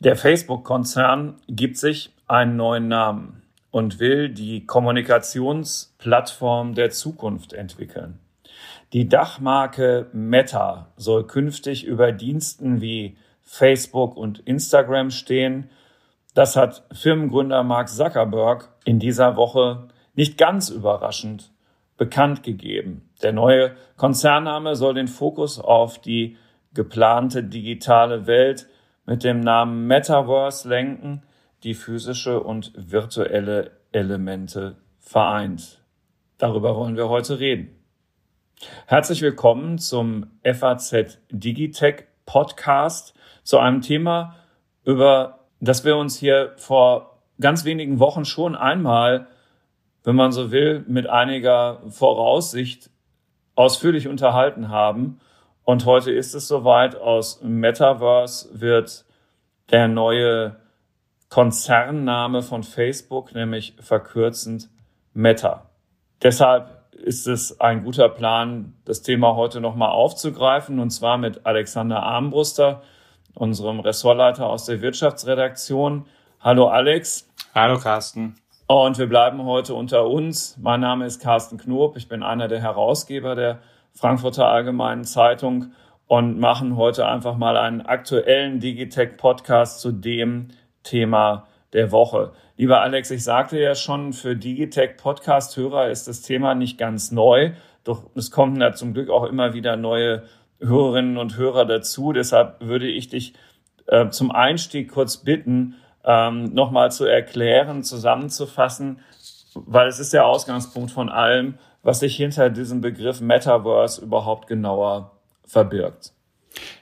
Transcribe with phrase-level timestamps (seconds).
[0.00, 8.18] Der Facebook-Konzern gibt sich einen neuen Namen und will die Kommunikationsplattform der Zukunft entwickeln.
[8.92, 15.70] Die Dachmarke Meta soll künftig über Diensten wie Facebook und Instagram stehen.
[16.34, 21.53] Das hat Firmengründer Mark Zuckerberg in dieser Woche nicht ganz überraschend
[21.96, 23.08] bekannt gegeben.
[23.22, 26.36] Der neue Konzernname soll den Fokus auf die
[26.72, 28.66] geplante digitale Welt
[29.06, 31.22] mit dem Namen Metaverse lenken,
[31.62, 35.82] die physische und virtuelle Elemente vereint.
[36.38, 37.70] Darüber wollen wir heute reden.
[38.86, 44.36] Herzlich willkommen zum FAZ Digitech Podcast zu einem Thema,
[44.84, 49.28] über das wir uns hier vor ganz wenigen Wochen schon einmal,
[50.04, 52.90] wenn man so will, mit einiger Voraussicht
[53.56, 55.18] ausführlich unterhalten haben
[55.64, 59.06] und heute ist es soweit, aus Metaverse wird
[59.70, 60.56] der neue
[61.30, 64.68] Konzernname von Facebook, nämlich verkürzend
[65.14, 65.70] Meta.
[66.22, 72.02] Deshalb ist es ein guter Plan, das Thema heute nochmal aufzugreifen, und zwar mit Alexander
[72.02, 72.82] Armbruster,
[73.34, 76.06] unserem Ressortleiter aus der Wirtschaftsredaktion.
[76.40, 77.28] Hallo Alex.
[77.54, 78.36] Hallo Carsten.
[78.66, 80.56] Und wir bleiben heute unter uns.
[80.58, 81.98] Mein Name ist Carsten Knob.
[81.98, 83.58] Ich bin einer der Herausgeber der
[83.92, 85.72] Frankfurter Allgemeinen Zeitung
[86.06, 90.48] und machen heute einfach mal einen aktuellen Digitech-Podcast zu dem
[90.82, 92.32] Thema der Woche.
[92.56, 97.52] Lieber Alex, ich sagte ja schon, für Digitech-Podcast-Hörer ist das Thema nicht ganz neu,
[97.84, 100.22] doch es kommen ja zum Glück auch immer wieder neue
[100.58, 102.14] Hörerinnen und Hörer dazu.
[102.14, 103.34] Deshalb würde ich dich
[103.88, 105.74] äh, zum Einstieg kurz bitten,
[106.04, 109.00] ähm, nochmal zu erklären, zusammenzufassen,
[109.54, 115.12] weil es ist der Ausgangspunkt von allem, was sich hinter diesem Begriff Metaverse überhaupt genauer
[115.46, 116.12] verbirgt.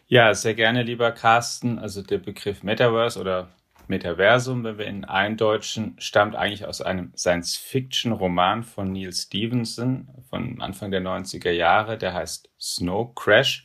[0.07, 1.79] Ja, sehr gerne, lieber Carsten.
[1.79, 3.49] Also der Begriff Metaverse oder
[3.89, 10.91] Metaversum, wenn wir ihn eindeutschen, stammt eigentlich aus einem Science-Fiction-Roman von Neil Stevenson von Anfang
[10.91, 11.99] der 90er Jahre.
[11.99, 13.65] Der heißt Snow Crash.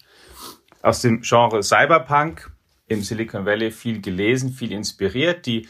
[0.81, 2.51] Aus dem Genre Cyberpunk
[2.87, 5.45] im Silicon Valley viel gelesen, viel inspiriert.
[5.45, 5.67] Die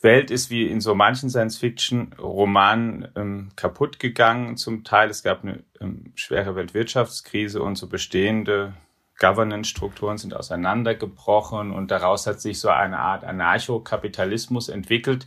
[0.00, 5.10] Welt ist wie in so manchen Science-Fiction-Romanen ähm, kaputt gegangen zum Teil.
[5.10, 8.74] Es gab eine ähm, schwere Weltwirtschaftskrise und so bestehende
[9.18, 15.26] Governance-Strukturen sind auseinandergebrochen und daraus hat sich so eine Art Anarchokapitalismus entwickelt,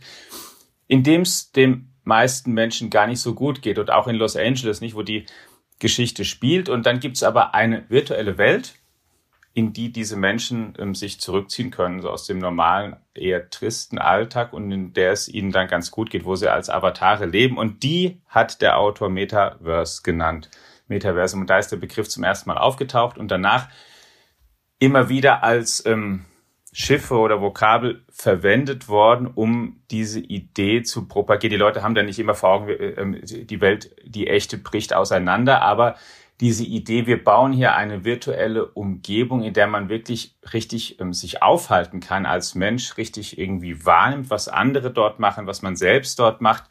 [0.86, 4.36] in dem es dem meisten Menschen gar nicht so gut geht und auch in Los
[4.36, 5.26] Angeles nicht, wo die
[5.80, 6.68] Geschichte spielt.
[6.68, 8.74] Und dann gibt es aber eine virtuelle Welt,
[9.52, 14.52] in die diese Menschen ähm, sich zurückziehen können, so aus dem normalen, eher tristen Alltag
[14.52, 17.58] und in der es ihnen dann ganz gut geht, wo sie als Avatare leben.
[17.58, 20.50] Und die hat der Autor Metaverse genannt.
[20.86, 21.42] Metaversum.
[21.42, 23.68] Und da ist der Begriff zum ersten Mal aufgetaucht und danach
[24.78, 26.26] immer wieder als ähm,
[26.72, 31.50] Schiffe oder Vokabel verwendet worden, um diese Idee zu propagieren.
[31.50, 35.62] Die Leute haben da nicht immer vor Augen, äh, die Welt, die echte bricht auseinander,
[35.62, 35.96] aber
[36.40, 41.42] diese Idee, wir bauen hier eine virtuelle Umgebung, in der man wirklich richtig ähm, sich
[41.42, 46.40] aufhalten kann als Mensch, richtig irgendwie wahrnimmt, was andere dort machen, was man selbst dort
[46.40, 46.64] macht.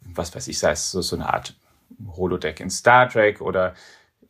[0.00, 1.56] Was weiß ich, sei es so, so eine Art
[2.16, 3.74] Holodeck in Star Trek oder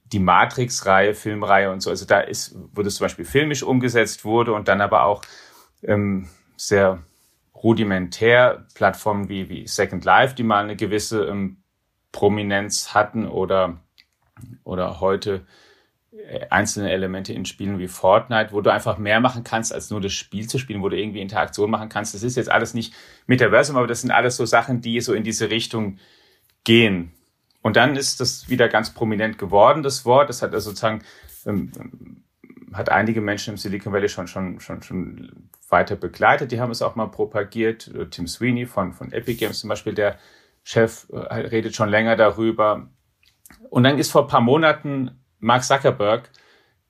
[0.05, 1.89] die Matrix-Reihe, Filmreihe und so.
[1.89, 5.23] Also da ist, wo das zum Beispiel filmisch umgesetzt wurde und dann aber auch
[5.83, 7.03] ähm, sehr
[7.55, 11.63] rudimentär Plattformen wie, wie Second Life, die mal eine gewisse ähm,
[12.13, 13.79] Prominenz hatten oder
[14.65, 15.47] oder heute
[16.13, 20.01] äh, einzelne Elemente in Spielen wie Fortnite, wo du einfach mehr machen kannst, als nur
[20.01, 22.15] das Spiel zu spielen, wo du irgendwie Interaktion machen kannst.
[22.15, 22.95] Das ist jetzt alles nicht
[23.27, 25.99] Metaversum, aber das sind alles so Sachen, die so in diese Richtung
[26.63, 27.13] gehen.
[27.63, 30.29] Und dann ist das wieder ganz prominent geworden, das Wort.
[30.29, 31.03] Das hat also sozusagen,
[31.47, 31.73] ähm,
[32.73, 36.53] hat einige Menschen im Silicon Valley schon, schon, schon, schon weiter begleitet.
[36.53, 37.91] Die haben es auch mal propagiert.
[38.11, 40.19] Tim Sweeney von, von Epic Games zum Beispiel, der
[40.63, 42.89] Chef, äh, redet schon länger darüber.
[43.71, 46.31] Und dann ist vor ein paar Monaten Mark Zuckerberg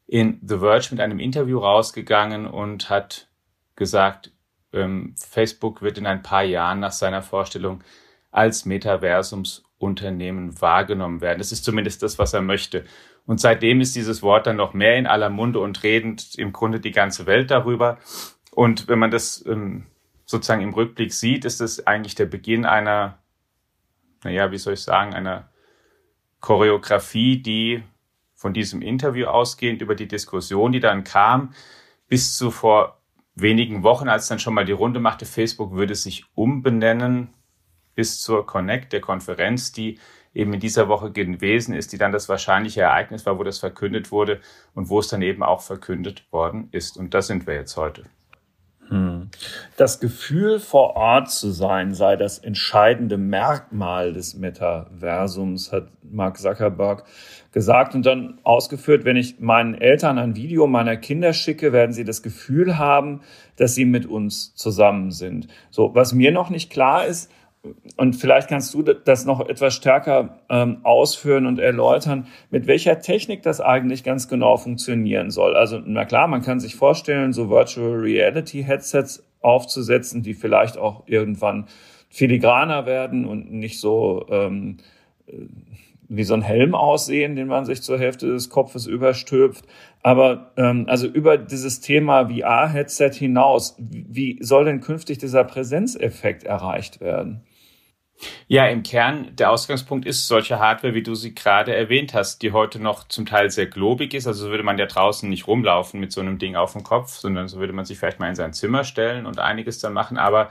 [0.07, 3.29] in The Verge mit einem Interview rausgegangen und hat
[3.77, 4.33] gesagt,
[4.73, 7.83] ähm, Facebook wird in ein paar Jahren nach seiner Vorstellung
[8.31, 11.39] als Metaversumsunternehmen wahrgenommen werden.
[11.39, 12.85] Das ist zumindest das, was er möchte.
[13.27, 16.81] Und seitdem ist dieses Wort dann noch mehr in aller Munde und redend im Grunde
[16.81, 17.99] die ganze Welt darüber.
[18.51, 19.87] Und wenn man das ähm,
[20.27, 23.19] sozusagen im Rückblick sieht, ist es eigentlich der Beginn einer,
[24.23, 25.49] naja, wie soll ich sagen, einer
[26.45, 27.83] Choreografie, die
[28.35, 31.55] von diesem Interview ausgehend über die Diskussion, die dann kam,
[32.07, 32.99] bis zu vor
[33.35, 37.33] wenigen Wochen, als dann schon mal die Runde machte, Facebook würde sich umbenennen
[37.95, 39.99] bis zur Connect, der Konferenz, die
[40.35, 44.13] eben in dieser Woche gewesen ist, die dann das wahrscheinliche Ereignis war, wo das verkündet
[44.13, 44.43] wurde
[44.75, 46.99] und wo es dann eben auch verkündet worden ist.
[46.99, 48.05] Und das sind wir jetzt heute.
[49.77, 57.05] Das Gefühl, vor Ort zu sein, sei das entscheidende Merkmal des Metaversums, hat Mark Zuckerberg
[57.53, 62.05] gesagt und dann ausgeführt, wenn ich meinen Eltern ein Video meiner Kinder schicke, werden sie
[62.05, 63.21] das Gefühl haben,
[63.57, 65.49] dass sie mit uns zusammen sind.
[65.71, 67.31] So, was mir noch nicht klar ist,
[67.97, 73.43] und vielleicht kannst du das noch etwas stärker ähm, ausführen und erläutern, mit welcher Technik
[73.43, 75.57] das eigentlich ganz genau funktionieren soll.
[75.57, 81.05] Also, na klar, man kann sich vorstellen, so Virtual Reality Headsets aufzusetzen, die vielleicht auch
[81.07, 81.67] irgendwann
[82.11, 84.79] filigraner werden und nicht so ähm,
[86.09, 89.63] wie so ein Helm aussehen, den man sich zur Hälfte des Kopfes überstülpt.
[90.03, 97.01] Aber ähm, also über dieses Thema VR-Headset hinaus, wie soll denn künftig dieser Präsenzeffekt erreicht
[97.01, 97.43] werden?
[98.47, 102.53] Ja, im Kern, der Ausgangspunkt ist solche Hardware, wie du sie gerade erwähnt hast, die
[102.53, 104.27] heute noch zum Teil sehr globig ist.
[104.27, 107.49] Also würde man ja draußen nicht rumlaufen mit so einem Ding auf dem Kopf, sondern
[107.49, 110.19] so würde man sich vielleicht mal in sein Zimmer stellen und einiges dann machen.
[110.19, 110.51] Aber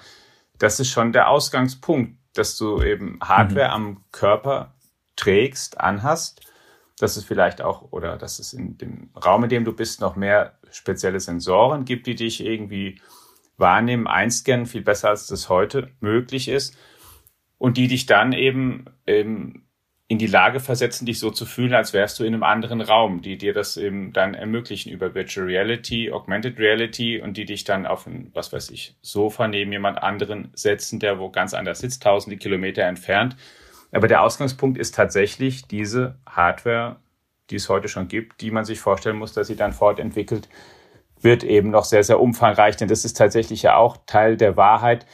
[0.58, 3.74] das ist schon der Ausgangspunkt, dass du eben Hardware mhm.
[3.74, 4.74] am Körper
[5.16, 6.42] trägst, anhast.
[7.00, 10.16] Dass es vielleicht auch, oder dass es in dem Raum, in dem du bist, noch
[10.16, 13.02] mehr spezielle Sensoren gibt, die dich irgendwie
[13.58, 16.78] wahrnehmen, einscannen, viel besser als das heute möglich ist
[17.64, 19.64] und die dich dann eben ähm,
[20.10, 23.22] in die Lage versetzen, dich so zu fühlen, als wärst du in einem anderen Raum,
[23.22, 27.86] die dir das eben dann ermöglichen über Virtual Reality, Augmented Reality und die dich dann
[27.86, 32.04] auf ein, was weiß ich, Sofa neben jemand anderen setzen, der wo ganz anders sitzt,
[32.04, 33.38] tausende Kilometer entfernt.
[33.94, 36.98] Aber der Ausgangspunkt ist tatsächlich diese Hardware,
[37.50, 40.50] die es heute schon gibt, die man sich vorstellen muss, dass sie dann fortentwickelt
[41.22, 42.76] wird, eben noch sehr, sehr umfangreich.
[42.76, 45.06] Denn das ist tatsächlich ja auch Teil der Wahrheit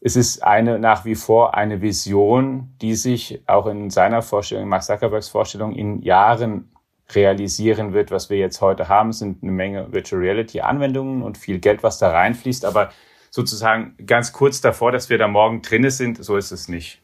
[0.00, 4.84] es ist eine nach wie vor eine Vision, die sich auch in seiner Vorstellung, Mark
[4.84, 6.70] Zuckerbergs Vorstellung, in Jahren
[7.14, 8.10] realisieren wird.
[8.10, 11.98] Was wir jetzt heute haben, sind eine Menge Virtual Reality Anwendungen und viel Geld, was
[11.98, 12.64] da reinfließt.
[12.64, 12.90] Aber
[13.30, 17.00] sozusagen ganz kurz davor, dass wir da morgen drinne sind, so ist es nicht.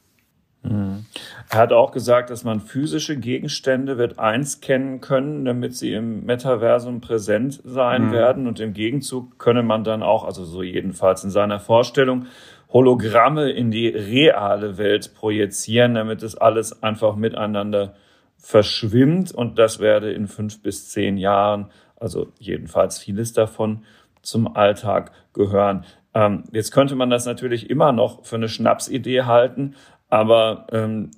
[0.63, 1.05] Mhm.
[1.51, 7.01] Er hat auch gesagt, dass man physische Gegenstände wird einscannen können, damit sie im Metaversum
[7.01, 8.13] präsent sein mhm.
[8.13, 8.47] werden.
[8.47, 12.27] Und im Gegenzug könne man dann auch, also so jedenfalls in seiner Vorstellung,
[12.75, 17.95] Hologramme in die reale Welt projizieren, damit es alles einfach miteinander
[18.37, 19.33] verschwimmt.
[19.33, 23.85] Und das werde in fünf bis zehn Jahren, also jedenfalls vieles davon,
[24.23, 25.85] zum Alltag gehören.
[26.15, 29.77] Ähm, jetzt könnte man das natürlich immer noch für eine Schnapsidee halten,
[30.09, 31.13] aber ähm,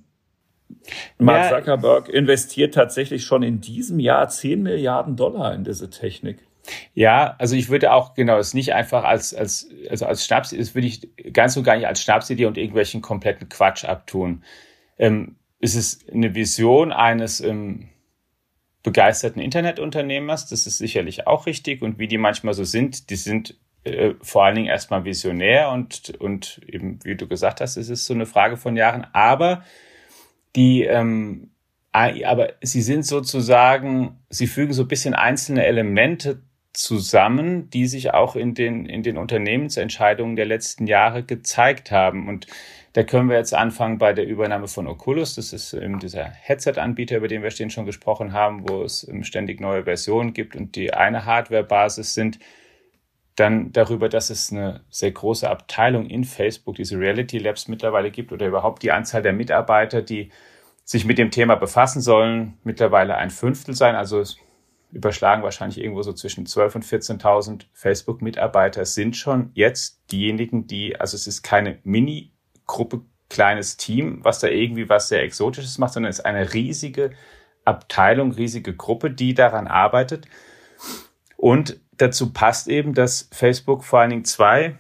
[1.19, 6.47] Mark Zuckerberg investiert tatsächlich schon in diesem Jahr 10 Milliarden Dollar in diese Technik.
[6.95, 10.75] Ja, also ich würde auch genau es nicht einfach als als also als Schnaps, das
[10.75, 14.43] würde ich ganz und gar nicht als Schnapsidee und irgendwelchen kompletten Quatsch abtun.
[14.99, 17.89] Ähm, es ist eine Vision eines ähm,
[18.83, 23.57] begeisterten Internetunternehmers, das ist sicherlich auch richtig und wie die manchmal so sind, die sind
[23.85, 28.07] äh, vor allen Dingen erstmal visionär und und eben wie du gesagt hast, es ist
[28.07, 29.65] so eine Frage von Jahren, aber
[30.55, 31.51] die ähm,
[31.93, 36.43] aber sie sind sozusagen, sie fügen so ein bisschen einzelne Elemente
[36.77, 42.29] zusammen, die sich auch in den, in den Unternehmensentscheidungen der letzten Jahre gezeigt haben.
[42.29, 42.47] Und
[42.93, 45.37] da können wir jetzt anfangen bei der Übernahme von Oculus.
[45.37, 49.25] Das ist ähm, dieser Headset-Anbieter, über den wir stehen schon gesprochen haben, wo es ähm,
[49.25, 52.39] ständig neue Versionen gibt und die eine Hardware-Basis sind.
[53.37, 58.33] Dann darüber, dass es eine sehr große Abteilung in Facebook, diese Reality Labs mittlerweile gibt
[58.33, 60.31] oder überhaupt die Anzahl der Mitarbeiter, die
[60.85, 63.95] sich mit dem Thema befassen sollen, mittlerweile ein Fünftel sein.
[63.95, 64.23] Also
[64.97, 71.15] überschlagen wahrscheinlich irgendwo so zwischen 12.000 und 14.000 Facebook-Mitarbeiter sind schon jetzt diejenigen, die, also
[71.15, 76.19] es ist keine Mini-Gruppe, kleines Team, was da irgendwie was sehr Exotisches macht, sondern es
[76.19, 77.11] ist eine riesige
[77.65, 80.27] Abteilung, riesige Gruppe, die daran arbeitet.
[81.37, 84.79] Und dazu passt eben, dass Facebook vor allen Dingen zwei,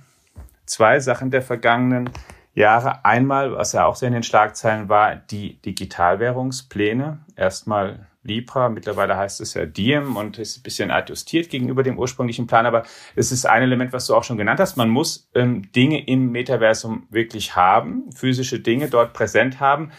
[0.64, 2.10] zwei Sachen der vergangenen
[2.54, 3.04] Jahre.
[3.04, 7.18] Einmal, was ja auch sehr in den Schlagzeilen war, die Digitalwährungspläne.
[7.34, 12.46] Erstmal Libra, mittlerweile heißt es ja Diem und ist ein bisschen adjustiert gegenüber dem ursprünglichen
[12.46, 14.76] Plan, aber es ist ein Element, was du auch schon genannt hast.
[14.76, 19.90] Man muss ähm, Dinge im Metaversum wirklich haben, physische Dinge dort präsent haben,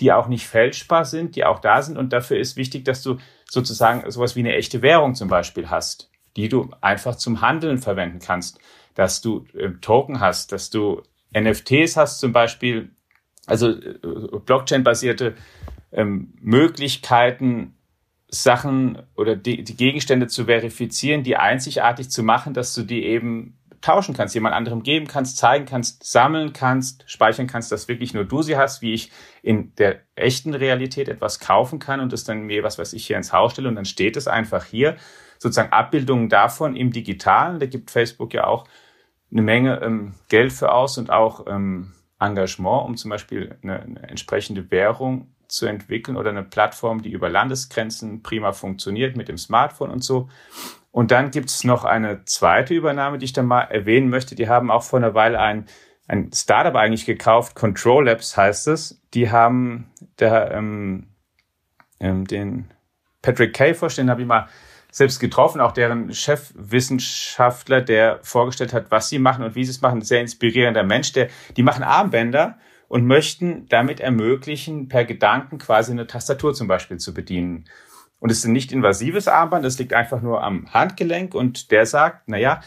[0.00, 1.98] die auch nicht fälschbar sind, die auch da sind.
[1.98, 6.10] Und dafür ist wichtig, dass du sozusagen sowas wie eine echte Währung zum Beispiel hast,
[6.36, 8.58] die du einfach zum Handeln verwenden kannst,
[8.94, 11.02] dass du äh, Token hast, dass du
[11.36, 12.90] NFTs hast zum Beispiel,
[13.46, 13.98] also äh,
[14.44, 15.34] Blockchain-basierte
[15.92, 17.74] ähm, Möglichkeiten,
[18.28, 23.58] Sachen oder die, die Gegenstände zu verifizieren, die einzigartig zu machen, dass du die eben
[23.82, 28.24] tauschen kannst, jemand anderem geben kannst, zeigen kannst, sammeln kannst, speichern kannst, dass wirklich nur
[28.24, 29.10] du sie hast, wie ich
[29.42, 33.16] in der echten Realität etwas kaufen kann und es dann mir, was weiß ich, hier
[33.16, 34.96] ins Haus stelle und dann steht es einfach hier.
[35.38, 37.58] Sozusagen Abbildungen davon im Digitalen.
[37.58, 38.64] Da gibt Facebook ja auch
[39.30, 44.08] eine Menge ähm, Geld für aus und auch ähm, Engagement, um zum Beispiel eine, eine
[44.08, 49.90] entsprechende Währung zu entwickeln oder eine Plattform, die über Landesgrenzen prima funktioniert mit dem Smartphone
[49.90, 50.28] und so.
[50.90, 54.34] Und dann gibt es noch eine zweite Übernahme, die ich dann mal erwähnen möchte.
[54.34, 55.66] Die haben auch vor einer Weile ein,
[56.08, 59.00] ein Startup eigentlich gekauft, Control Labs heißt es.
[59.14, 61.06] Die haben da ähm,
[62.00, 62.70] ähm, den
[63.20, 64.48] Patrick Kay vorstellen, habe ich mal
[64.90, 69.80] selbst getroffen, auch deren Chefwissenschaftler, der vorgestellt hat, was sie machen und wie sie es
[69.80, 70.02] machen.
[70.02, 72.58] Sehr inspirierender Mensch, der, die machen Armbänder
[72.92, 77.64] und möchten damit ermöglichen, per Gedanken quasi eine Tastatur zum Beispiel zu bedienen.
[78.18, 81.86] Und es ist ein nicht invasives Armband, es liegt einfach nur am Handgelenk und der
[81.86, 82.60] sagt, na ja,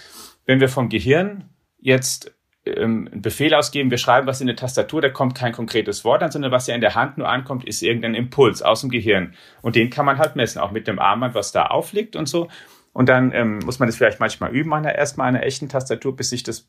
[0.48, 5.00] wenn wir vom Gehirn jetzt ähm, einen Befehl ausgeben, wir schreiben was in eine Tastatur,
[5.00, 7.84] da kommt kein konkretes Wort an, sondern was ja in der Hand nur ankommt, ist
[7.84, 9.36] irgendein Impuls aus dem Gehirn.
[9.62, 12.48] Und den kann man halt messen, auch mit dem Armband, was da aufliegt und so.
[12.94, 16.32] Und dann ähm, muss man das vielleicht manchmal üben, an erstmal einer echten Tastatur, bis
[16.32, 16.68] sich das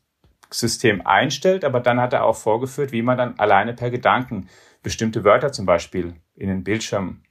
[0.49, 1.65] System einstellt.
[1.65, 4.49] Aber dann hat er auch vorgeführt, wie man dann alleine per Gedanken
[4.83, 7.21] bestimmte Wörter zum Beispiel in den Bildschirm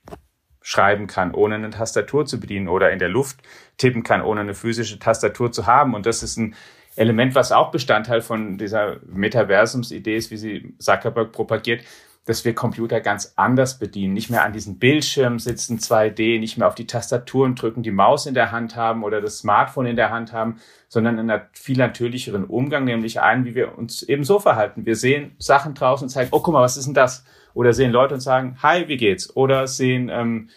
[0.61, 3.39] schreiben kann, ohne eine Tastatur zu bedienen oder in der Luft
[3.77, 5.95] tippen kann, ohne eine physische Tastatur zu haben.
[5.95, 6.57] Und das ist ein
[6.97, 11.85] Element, was auch Bestandteil von dieser Metaversums-Idee ist, wie sie Zuckerberg propagiert,
[12.27, 16.67] dass wir Computer ganz anders bedienen, nicht mehr an diesem Bildschirm sitzen, 2D, nicht mehr
[16.67, 20.11] auf die Tastaturen drücken, die Maus in der Hand haben oder das Smartphone in der
[20.11, 24.87] Hand haben, sondern einen viel natürlicheren Umgang, nämlich einen, wie wir uns eben so verhalten.
[24.87, 27.25] Wir sehen Sachen draußen und zeigen, oh, guck mal, was ist denn das?
[27.55, 29.35] Oder sehen Leute und sagen, hi, wie geht's?
[29.37, 30.51] Oder sehen ähm,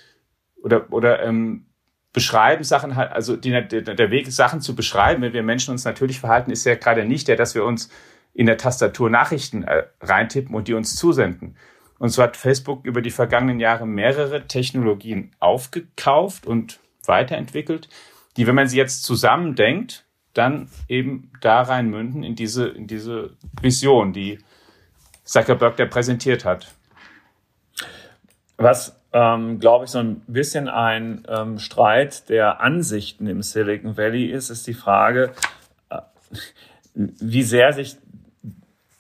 [0.64, 1.68] oder oder ähm,
[2.14, 6.20] beschreiben Sachen halt, also die, der Weg, Sachen zu beschreiben, wenn wir Menschen uns natürlich
[6.20, 7.90] verhalten, ist ja gerade nicht der, dass wir uns
[8.34, 11.56] in der Tastatur Nachrichten äh, reintippen und die uns zusenden.
[11.98, 17.90] Und so hat Facebook über die vergangenen Jahre mehrere Technologien aufgekauft und weiterentwickelt,
[18.38, 23.36] die, wenn man sie jetzt zusammendenkt, dann eben da rein münden in diese, in diese
[23.62, 24.40] Vision, die
[25.26, 26.74] Zuckerberg da präsentiert hat.
[28.58, 34.26] Was, ähm, glaube ich, so ein bisschen ein ähm, Streit der Ansichten im Silicon Valley
[34.26, 35.34] ist, ist die Frage,
[35.90, 36.00] äh,
[36.94, 37.98] wie sehr sich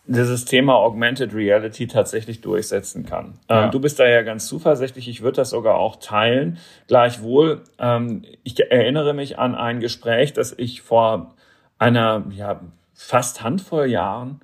[0.09, 3.25] dieses Thema Augmented Reality tatsächlich durchsetzen kann.
[3.25, 3.65] Ähm, ja.
[3.65, 6.57] Ähm, du bist da ja ganz zuversichtlich, ich würde das sogar auch teilen.
[6.87, 11.35] Gleichwohl, ähm, ich erinnere mich an ein Gespräch, das ich vor
[11.77, 12.59] einer ja,
[12.93, 14.39] fast Handvoll Jahren,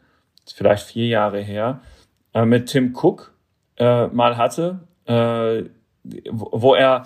[0.54, 1.82] vielleicht vier Jahre her,
[2.36, 3.34] äh, mit Tim Cook
[3.78, 5.64] äh, mal hatte, äh,
[6.32, 7.06] wo er,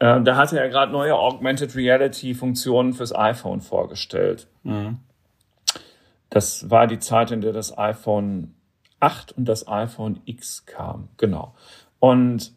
[0.00, 4.48] äh, da hatte er gerade neue Augmented Reality Funktionen fürs iPhone vorgestellt.
[4.64, 4.98] Mhm.
[6.30, 8.54] Das war die Zeit, in der das iPhone
[9.00, 11.08] 8 und das iPhone X kam.
[11.16, 11.54] Genau.
[11.98, 12.52] Und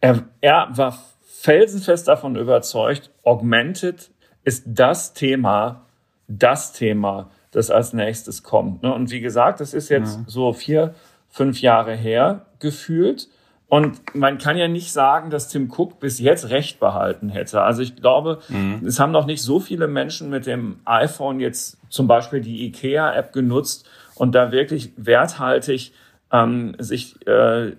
[0.00, 4.10] er, er war felsenfest davon überzeugt, Augmented
[4.44, 5.86] ist das Thema,
[6.26, 8.82] das Thema, das als nächstes kommt.
[8.82, 8.92] Ne?
[8.92, 10.24] Und wie gesagt, das ist jetzt ja.
[10.26, 10.94] so vier,
[11.28, 13.28] fünf Jahre her gefühlt.
[13.68, 17.60] Und man kann ja nicht sagen, dass Tim Cook bis jetzt Recht behalten hätte.
[17.60, 18.80] Also ich glaube, mhm.
[18.86, 23.32] es haben noch nicht so viele Menschen mit dem iPhone jetzt zum Beispiel die IKEA-App
[23.32, 25.92] genutzt und da wirklich werthaltig
[26.32, 27.72] ähm, sich äh,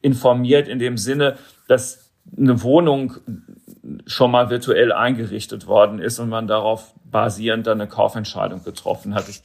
[0.00, 1.36] informiert in dem Sinne,
[1.68, 3.14] dass eine Wohnung
[4.06, 9.28] schon mal virtuell eingerichtet worden ist und man darauf basierend dann eine Kaufentscheidung getroffen hat.
[9.28, 9.42] Ich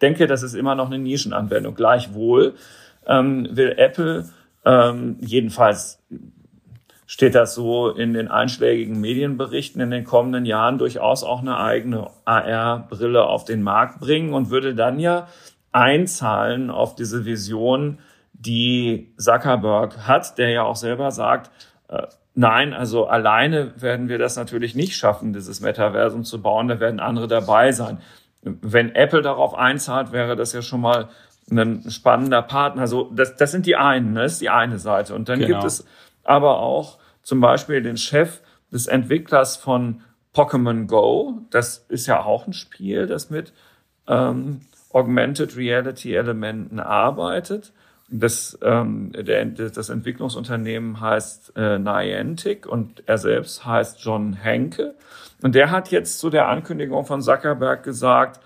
[0.00, 1.74] denke, das ist immer noch eine Nischenanwendung.
[1.74, 2.54] Gleichwohl
[3.06, 4.28] ähm, will Apple
[4.64, 6.02] ähm, jedenfalls
[7.06, 12.08] steht das so in den einschlägigen Medienberichten in den kommenden Jahren durchaus auch eine eigene
[12.24, 15.28] AR-Brille auf den Markt bringen und würde dann ja
[15.72, 17.98] einzahlen auf diese Vision,
[18.32, 21.50] die Zuckerberg hat, der ja auch selber sagt,
[21.88, 26.80] äh, nein, also alleine werden wir das natürlich nicht schaffen, dieses Metaversum zu bauen, da
[26.80, 27.98] werden andere dabei sein.
[28.42, 31.08] Wenn Apple darauf einzahlt, wäre das ja schon mal
[31.58, 32.82] ein spannender Partner.
[32.82, 34.22] Also das, das sind die einen, ne?
[34.22, 35.14] das ist die eine Seite.
[35.14, 35.60] Und dann genau.
[35.60, 35.86] gibt es
[36.24, 38.40] aber auch zum Beispiel den Chef
[38.72, 40.02] des Entwicklers von
[40.34, 41.40] Pokémon Go.
[41.50, 43.52] Das ist ja auch ein Spiel, das mit
[44.08, 47.72] ähm, Augmented Reality Elementen arbeitet.
[48.08, 54.94] Das, ähm, der, das Entwicklungsunternehmen heißt äh, Niantic und er selbst heißt John Henke.
[55.42, 58.40] Und der hat jetzt zu der Ankündigung von Zuckerberg gesagt,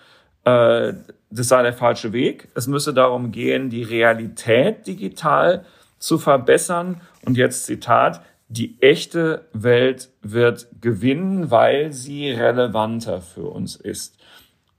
[0.46, 0.94] äh,
[1.30, 2.48] das sei der falsche Weg.
[2.54, 5.66] Es müsse darum gehen, die Realität digital
[5.98, 7.00] zu verbessern.
[7.24, 14.16] Und jetzt Zitat, die echte Welt wird gewinnen, weil sie relevanter für uns ist.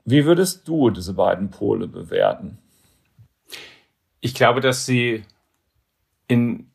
[0.05, 2.57] Wie würdest du diese beiden Pole bewerten?
[4.21, 5.23] Ich glaube, dass sie
[6.29, 6.71] in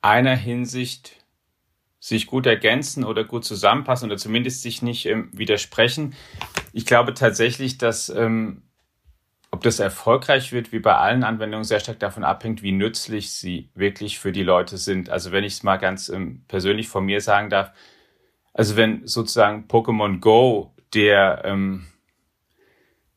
[0.00, 1.21] einer Hinsicht
[2.02, 6.14] sich gut ergänzen oder gut zusammenpassen oder zumindest sich nicht ähm, widersprechen.
[6.72, 8.62] Ich glaube tatsächlich, dass ähm,
[9.52, 13.70] ob das erfolgreich wird, wie bei allen Anwendungen, sehr stark davon abhängt, wie nützlich sie
[13.76, 15.10] wirklich für die Leute sind.
[15.10, 17.70] Also wenn ich es mal ganz ähm, persönlich von mir sagen darf,
[18.52, 21.86] also wenn sozusagen Pokémon Go der ähm,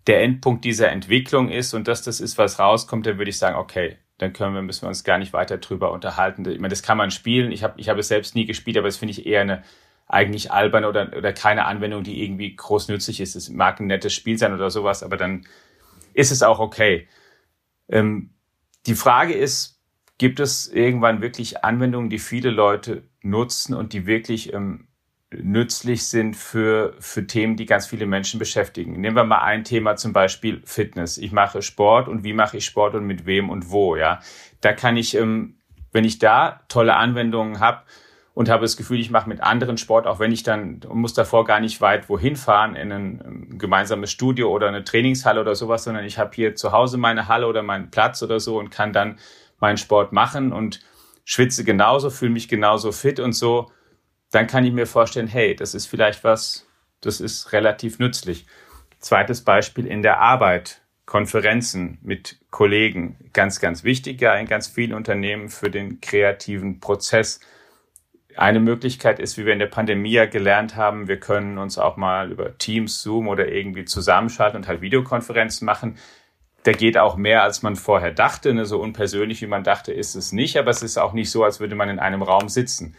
[0.06, 3.56] der Endpunkt dieser Entwicklung ist und dass das ist, was rauskommt, dann würde ich sagen,
[3.56, 6.48] okay, dann können wir, müssen wir uns gar nicht weiter drüber unterhalten.
[6.50, 7.52] Ich meine, das kann man spielen.
[7.52, 9.64] Ich habe ich habe es selbst nie gespielt, aber das finde ich eher eine
[10.08, 13.36] eigentlich alberne oder, oder keine Anwendung, die irgendwie groß nützlich ist.
[13.36, 15.46] Es mag ein nettes Spiel sein oder sowas, aber dann
[16.14, 17.08] ist es auch okay.
[17.90, 18.30] Ähm,
[18.86, 19.82] die Frage ist,
[20.18, 24.88] gibt es irgendwann wirklich Anwendungen, die viele Leute nutzen und die wirklich ähm,
[25.42, 29.00] nützlich sind für, für Themen, die ganz viele Menschen beschäftigen.
[29.00, 31.18] Nehmen wir mal ein Thema, zum Beispiel Fitness.
[31.18, 34.20] Ich mache Sport und wie mache ich Sport und mit wem und wo, ja.
[34.62, 35.58] Da kann ich, ähm,
[35.92, 37.84] wenn ich da tolle Anwendungen habe
[38.34, 41.46] und habe das Gefühl, ich mache mit anderen Sport, auch wenn ich dann, muss davor
[41.46, 45.86] gar nicht weit wohin fahren, in ein, ein gemeinsames Studio oder eine Trainingshalle oder sowas,
[45.86, 48.92] sondern ich habe hier zu Hause meine Halle oder meinen Platz oder so und kann
[48.92, 49.18] dann
[49.60, 50.82] meinen Sport machen und
[51.24, 53.72] schwitze genauso, fühle mich genauso fit und so
[54.32, 56.68] dann kann ich mir vorstellen, hey, das ist vielleicht was,
[57.02, 58.46] das ist relativ nützlich.
[59.00, 60.82] Zweites Beispiel in der Arbeit.
[61.06, 67.40] Konferenzen mit Kollegen, ganz, ganz wichtig ja in ganz vielen Unternehmen für den kreativen Prozess.
[68.36, 71.96] Eine Möglichkeit ist, wie wir in der Pandemie ja gelernt haben, wir können uns auch
[71.96, 75.98] mal über Teams, Zoom oder irgendwie zusammenschalten und halt Videokonferenzen machen.
[76.64, 78.52] Da geht auch mehr, als man vorher dachte.
[78.54, 78.66] Ne?
[78.66, 80.58] So unpersönlich, wie man dachte, ist es nicht.
[80.58, 82.96] Aber es ist auch nicht so, als würde man in einem Raum sitzen.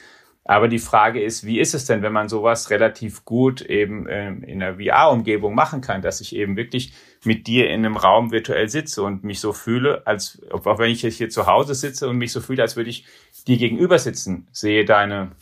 [0.48, 4.44] Aber die Frage ist, wie ist es denn, wenn man sowas relativ gut eben ähm,
[4.44, 6.92] in einer VR-Umgebung machen kann, dass ich eben wirklich
[7.24, 11.02] mit dir in einem Raum virtuell sitze und mich so fühle, als auch wenn ich
[11.02, 13.04] jetzt hier zu Hause sitze und mich so fühle, als würde ich
[13.48, 15.32] dir gegenüber sitzen, sehe deine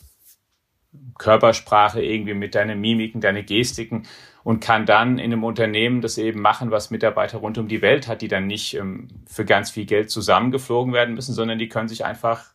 [1.18, 4.06] Körpersprache irgendwie mit deinen Mimiken, deine Gestiken
[4.42, 8.09] und kann dann in einem Unternehmen das eben machen, was Mitarbeiter rund um die Welt
[8.09, 11.88] hat, die dann nicht ähm, für ganz viel Geld zusammengeflogen werden müssen, sondern die können
[11.88, 12.55] sich einfach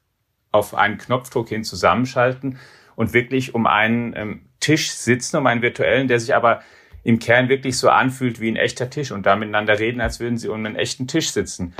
[0.51, 2.59] auf einen Knopfdruck hin zusammenschalten
[2.95, 6.61] und wirklich um einen ähm, Tisch sitzen, um einen virtuellen, der sich aber
[7.03, 10.37] im Kern wirklich so anfühlt wie ein echter Tisch und da miteinander reden, als würden
[10.37, 11.73] sie um einen echten Tisch sitzen.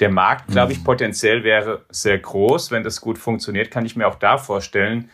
[0.00, 0.84] Der Markt, glaube ich, mhm.
[0.84, 2.70] potenziell wäre sehr groß.
[2.70, 5.10] Wenn das gut funktioniert, kann ich mir auch da vorstellen,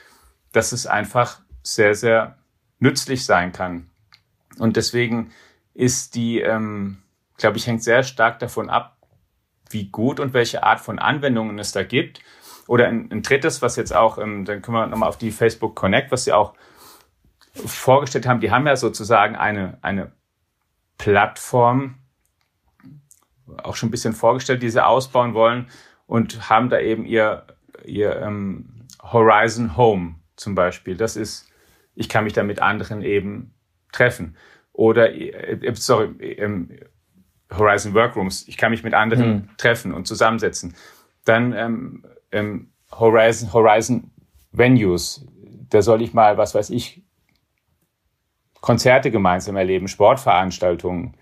[0.52, 2.38] dass es einfach sehr, sehr
[2.78, 3.90] nützlich sein kann.
[4.58, 5.32] Und deswegen
[5.74, 7.02] ist die, ähm,
[7.36, 8.96] glaube ich, hängt sehr stark davon ab,
[9.70, 12.20] wie gut und welche Art von Anwendungen es da gibt.
[12.66, 15.76] Oder ein, ein drittes, was jetzt auch, ähm, dann können wir nochmal auf die Facebook
[15.76, 16.54] Connect, was sie auch
[17.54, 20.12] vorgestellt haben, die haben ja sozusagen eine, eine
[20.98, 21.96] Plattform
[23.62, 25.68] auch schon ein bisschen vorgestellt, die sie ausbauen wollen
[26.06, 27.46] und haben da eben ihr,
[27.84, 30.96] ihr ähm, Horizon Home zum Beispiel.
[30.96, 31.48] Das ist,
[31.94, 33.54] ich kann mich da mit anderen eben
[33.92, 34.36] treffen.
[34.72, 36.70] Oder, äh, sorry, ähm,
[37.50, 39.48] Horizon Workrooms, ich kann mich mit anderen hm.
[39.56, 40.74] treffen und zusammensetzen.
[41.24, 42.04] Dann ähm,
[42.36, 44.10] ähm, Horizon, Horizon
[44.52, 45.26] Venues.
[45.70, 47.02] Da soll ich mal, was weiß ich,
[48.60, 51.14] Konzerte gemeinsam erleben, Sportveranstaltungen.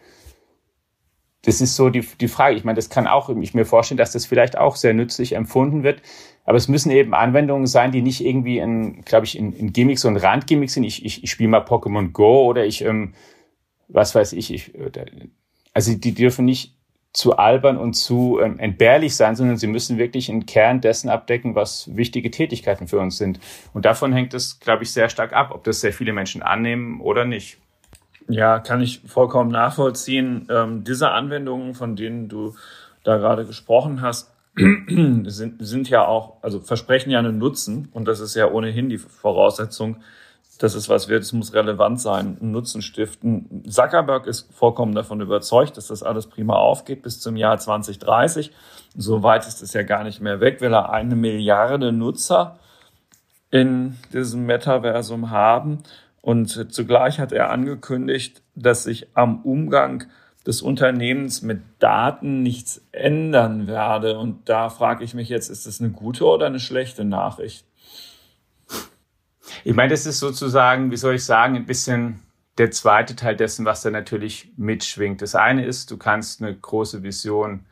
[1.42, 2.57] Das ist so die, die Frage.
[2.57, 5.83] Ich meine, das kann auch, ich mir vorstellen, dass das vielleicht auch sehr nützlich empfunden
[5.83, 6.00] wird.
[6.44, 10.05] Aber es müssen eben Anwendungen sein, die nicht irgendwie in, glaube ich, in, in Gimmicks
[10.05, 10.85] und Randgimmicks sind.
[10.85, 13.14] Ich, ich, ich spiele mal Pokémon Go oder ich, ähm,
[13.88, 14.72] was weiß ich, ich,
[15.74, 16.73] also die dürfen nicht
[17.14, 21.55] zu albern und zu ähm, entbehrlich sein, sondern sie müssen wirklich einen Kern dessen abdecken,
[21.55, 23.38] was wichtige Tätigkeiten für uns sind.
[23.72, 27.00] Und davon hängt es, glaube ich, sehr stark ab, ob das sehr viele Menschen annehmen
[27.00, 27.59] oder nicht.
[28.29, 30.48] Ja, kann ich vollkommen nachvollziehen.
[30.50, 32.57] Ähm, diese Anwendungen, von denen du
[33.05, 38.18] da gerade gesprochen hast, sind, sind ja auch, also versprechen ja einen Nutzen und das
[38.18, 39.98] ist ja ohnehin die Voraussetzung,
[40.58, 43.62] dass es was wird, es muss relevant sein, einen Nutzen stiften.
[43.68, 48.52] Zuckerberg ist vollkommen davon überzeugt, dass das alles prima aufgeht bis zum Jahr 2030.
[48.96, 52.58] So weit ist es ja gar nicht mehr weg, will er eine Milliarde Nutzer
[53.50, 55.82] in diesem Metaversum haben.
[56.20, 60.04] Und zugleich hat er angekündigt, dass sich am Umgang
[60.46, 64.18] des Unternehmens mit Daten nichts ändern werde.
[64.18, 67.66] Und da frage ich mich jetzt, ist das eine gute oder eine schlechte Nachricht?
[69.62, 72.22] Ich meine, das ist sozusagen, wie soll ich sagen, ein bisschen
[72.58, 75.22] der zweite Teil dessen, was da natürlich mitschwingt.
[75.22, 77.64] Das eine ist, du kannst eine große Vision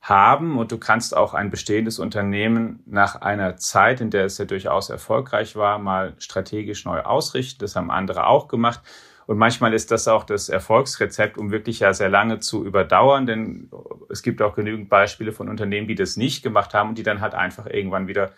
[0.00, 4.44] haben und du kannst auch ein bestehendes Unternehmen nach einer Zeit, in der es ja
[4.44, 7.58] durchaus erfolgreich war, mal strategisch neu ausrichten.
[7.60, 8.80] Das haben andere auch gemacht.
[9.26, 13.70] Und manchmal ist das auch das Erfolgsrezept, um wirklich ja sehr lange zu überdauern, denn
[14.08, 17.20] es gibt auch genügend Beispiele von Unternehmen, die das nicht gemacht haben und die dann
[17.20, 18.32] halt einfach irgendwann wieder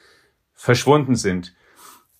[0.52, 1.55] verschwunden sind.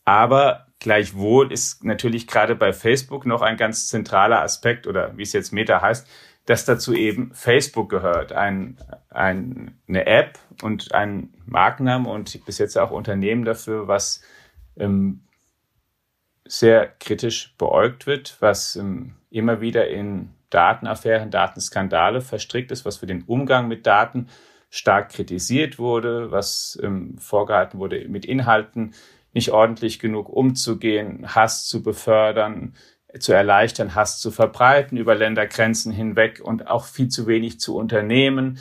[0.05, 5.33] Aber gleichwohl ist natürlich gerade bei Facebook noch ein ganz zentraler Aspekt oder wie es
[5.33, 6.09] jetzt Meta heißt,
[6.47, 8.77] dass dazu eben Facebook gehört, ein,
[9.11, 14.23] ein, eine App und ein Markenname und bis jetzt auch Unternehmen dafür, was
[14.77, 15.21] ähm,
[16.45, 23.07] sehr kritisch beäugt wird, was ähm, immer wieder in Datenaffären, Datenskandale verstrickt ist, was für
[23.07, 24.29] den Umgang mit Daten
[24.69, 28.95] stark kritisiert wurde, was ähm, vorgehalten wurde, mit Inhalten
[29.33, 32.75] nicht ordentlich genug umzugehen, Hass zu befördern,
[33.19, 38.59] zu erleichtern, Hass zu verbreiten über Ländergrenzen hinweg und auch viel zu wenig zu unternehmen.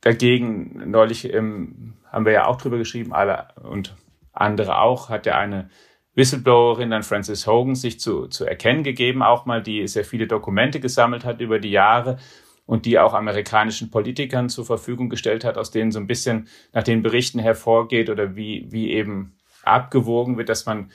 [0.00, 3.96] Dagegen, neulich ähm, haben wir ja auch drüber geschrieben, alle und
[4.32, 5.68] andere auch, hat ja eine
[6.14, 10.78] Whistleblowerin, dann Frances Hogan, sich zu, zu erkennen gegeben, auch mal, die sehr viele Dokumente
[10.78, 12.18] gesammelt hat über die Jahre
[12.66, 16.82] und die auch amerikanischen Politikern zur Verfügung gestellt hat, aus denen so ein bisschen nach
[16.82, 20.90] den Berichten hervorgeht oder wie, wie eben abgewogen wird, dass man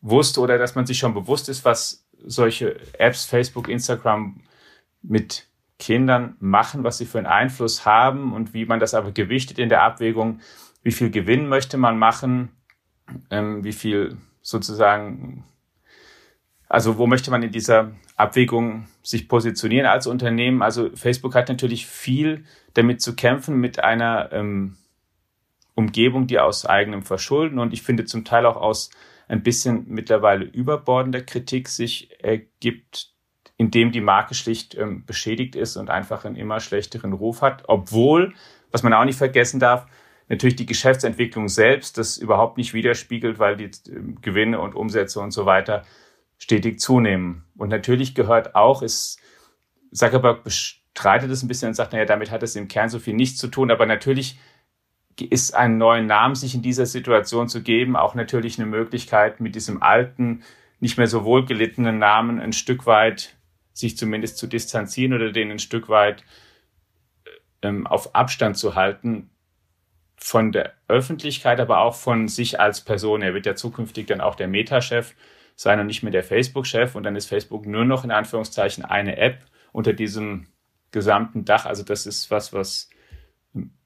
[0.00, 4.40] wusste oder dass man sich schon bewusst ist, was solche Apps, Facebook, Instagram
[5.02, 5.46] mit
[5.78, 9.68] Kindern machen, was sie für einen Einfluss haben und wie man das aber gewichtet in
[9.68, 10.40] der Abwägung,
[10.82, 12.50] wie viel Gewinn möchte man machen,
[13.30, 15.44] ähm, wie viel sozusagen,
[16.68, 20.62] also wo möchte man in dieser Abwägung sich positionieren als Unternehmen.
[20.62, 22.44] Also Facebook hat natürlich viel
[22.74, 24.76] damit zu kämpfen mit einer ähm,
[25.74, 28.90] Umgebung, die aus eigenem Verschulden und ich finde zum Teil auch aus
[29.28, 33.12] ein bisschen mittlerweile überbordender Kritik sich ergibt,
[33.56, 38.34] indem die Marke schlicht ähm, beschädigt ist und einfach einen immer schlechteren Ruf hat, obwohl,
[38.70, 39.86] was man auch nicht vergessen darf,
[40.28, 45.30] natürlich die Geschäftsentwicklung selbst das überhaupt nicht widerspiegelt, weil die ähm, Gewinne und Umsätze und
[45.30, 45.84] so weiter
[46.38, 47.44] stetig zunehmen.
[47.56, 49.20] Und natürlich gehört auch, ist
[49.92, 53.14] Zuckerberg bestreitet es ein bisschen und sagt, naja, damit hat es im Kern so viel
[53.14, 54.38] nichts zu tun, aber natürlich
[55.20, 59.54] ist einen neuen Namen sich in dieser Situation zu geben, auch natürlich eine Möglichkeit, mit
[59.54, 60.42] diesem alten,
[60.80, 63.36] nicht mehr so wohlgelittenen Namen ein Stück weit
[63.72, 66.24] sich zumindest zu distanzieren oder den ein Stück weit
[67.62, 69.30] ähm, auf Abstand zu halten
[70.16, 73.22] von der Öffentlichkeit, aber auch von sich als Person.
[73.22, 75.14] Er wird ja zukünftig dann auch der Meta-Chef
[75.56, 76.94] sein und nicht mehr der Facebook-Chef.
[76.94, 80.46] Und dann ist Facebook nur noch in Anführungszeichen eine App unter diesem
[80.92, 81.66] gesamten Dach.
[81.66, 82.88] Also das ist was, was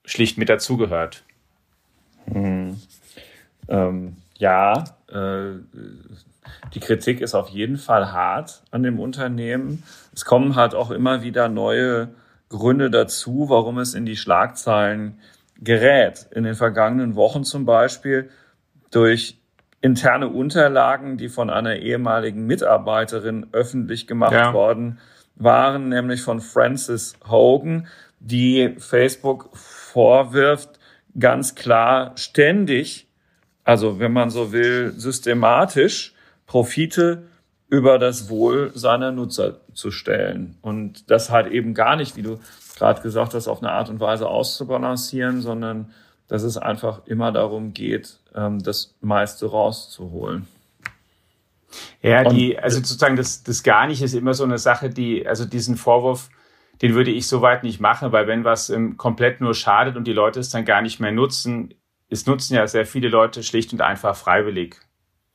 [0.08, 1.22] schlicht mit dazugehört.
[2.32, 2.80] Hm.
[3.68, 5.60] Ähm, ja, äh,
[6.74, 9.82] die Kritik ist auf jeden Fall hart an dem Unternehmen.
[10.14, 12.08] Es kommen halt auch immer wieder neue
[12.48, 15.18] Gründe dazu, warum es in die Schlagzeilen
[15.60, 16.26] gerät.
[16.30, 18.30] In den vergangenen Wochen zum Beispiel
[18.90, 19.36] durch
[19.82, 24.52] interne Unterlagen, die von einer ehemaligen Mitarbeiterin öffentlich gemacht ja.
[24.54, 24.98] worden
[25.36, 27.86] waren, nämlich von Francis Hogan,
[28.20, 29.50] die Facebook
[29.98, 30.78] vorwirft,
[31.18, 33.08] ganz klar ständig,
[33.64, 36.14] also wenn man so will, systematisch
[36.46, 37.24] Profite
[37.68, 40.56] über das Wohl seiner Nutzer zu stellen.
[40.60, 42.38] Und das halt eben gar nicht, wie du
[42.76, 45.90] gerade gesagt hast, auf eine Art und Weise auszubalancieren, sondern
[46.28, 50.46] dass es einfach immer darum geht, ähm, das meiste rauszuholen.
[52.02, 55.44] Ja, die, also sozusagen das, das gar nicht ist immer so eine Sache, die, also
[55.44, 56.30] diesen Vorwurf,
[56.82, 60.12] den würde ich soweit nicht machen, weil wenn was ähm, komplett nur schadet und die
[60.12, 61.74] Leute es dann gar nicht mehr nutzen,
[62.08, 64.76] es nutzen ja sehr viele Leute schlicht und einfach freiwillig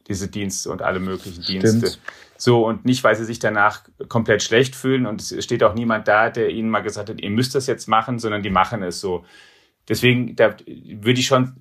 [0.07, 1.63] diese Dienste und alle möglichen Stimmt.
[1.63, 1.99] Dienste.
[2.37, 6.07] So, und nicht, weil sie sich danach komplett schlecht fühlen und es steht auch niemand
[6.07, 8.99] da, der ihnen mal gesagt hat, ihr müsst das jetzt machen, sondern die machen es
[8.99, 9.23] so.
[9.87, 11.55] Deswegen, da würde ich schon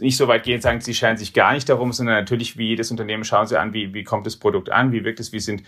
[0.00, 2.68] nicht so weit gehen und sagen, sie scheinen sich gar nicht darum, sondern natürlich, wie
[2.68, 5.40] jedes Unternehmen, schauen sie an, wie, wie kommt das Produkt an, wie wirkt es, wie
[5.40, 5.62] sind,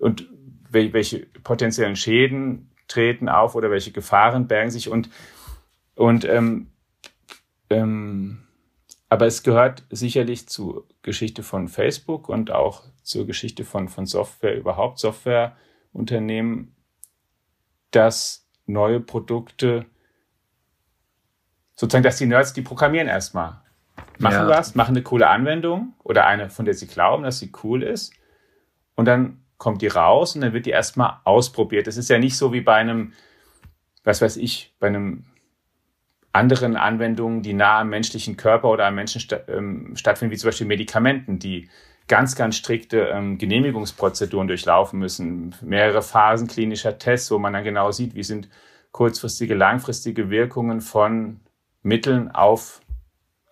[0.00, 0.26] und
[0.72, 5.10] welche potenziellen Schäden treten auf oder welche Gefahren bergen sich und,
[5.94, 6.68] und ähm,
[7.70, 8.42] ähm,
[9.08, 14.56] aber es gehört sicherlich zur Geschichte von Facebook und auch zur Geschichte von, von Software,
[14.56, 16.74] überhaupt Softwareunternehmen,
[17.90, 19.84] dass neue Produkte,
[21.74, 23.60] sozusagen, dass die Nerds, die programmieren erstmal.
[24.18, 24.48] Machen ja.
[24.48, 28.14] was, machen eine coole Anwendung oder eine, von der sie glauben, dass sie cool ist.
[28.94, 31.86] Und dann kommt die raus und dann wird die erstmal ausprobiert.
[31.86, 33.12] Das ist ja nicht so wie bei einem,
[34.02, 35.24] was weiß ich, bei einem
[36.32, 40.48] anderen Anwendungen, die nah am menschlichen Körper oder am Menschen sta ähm, stattfinden, wie zum
[40.48, 41.68] Beispiel Medikamenten, die
[42.08, 47.92] ganz, ganz strikte ähm, Genehmigungsprozeduren durchlaufen müssen, mehrere Phasen klinischer Tests, wo man dann genau
[47.92, 48.48] sieht, wie sind
[48.90, 51.38] kurzfristige, langfristige Wirkungen von
[51.84, 52.80] Mitteln auf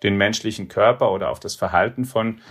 [0.03, 2.41] den menschlichen Körper oder auf das Verhalten von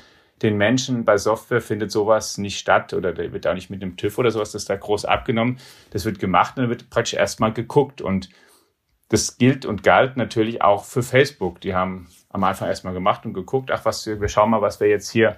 [0.43, 3.97] den Menschen bei Software findet sowas nicht statt oder der wird auch nicht mit einem
[3.97, 5.59] TÜV oder sowas, das da groß abgenommen.
[5.91, 8.31] Das wird gemacht und dann wird praktisch erstmal geguckt und
[9.11, 11.61] das gilt und galt natürlich auch für Facebook.
[11.61, 14.89] Die haben am Anfang erstmal gemacht und geguckt, ach was, wir schauen mal, was wir
[14.89, 15.37] jetzt hier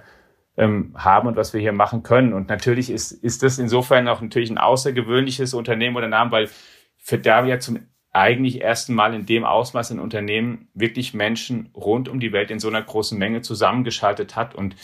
[0.55, 2.33] ähm, haben und was wir hier machen können.
[2.33, 6.49] Und natürlich ist, ist das insofern auch natürlich ein außergewöhnliches Unternehmen oder Namen, weil
[6.97, 7.79] für da ja zum
[8.13, 12.59] eigentlich ersten Mal in dem Ausmaß ein Unternehmen wirklich Menschen rund um die Welt in
[12.59, 14.53] so einer großen Menge zusammengeschaltet hat.
[14.53, 14.75] Und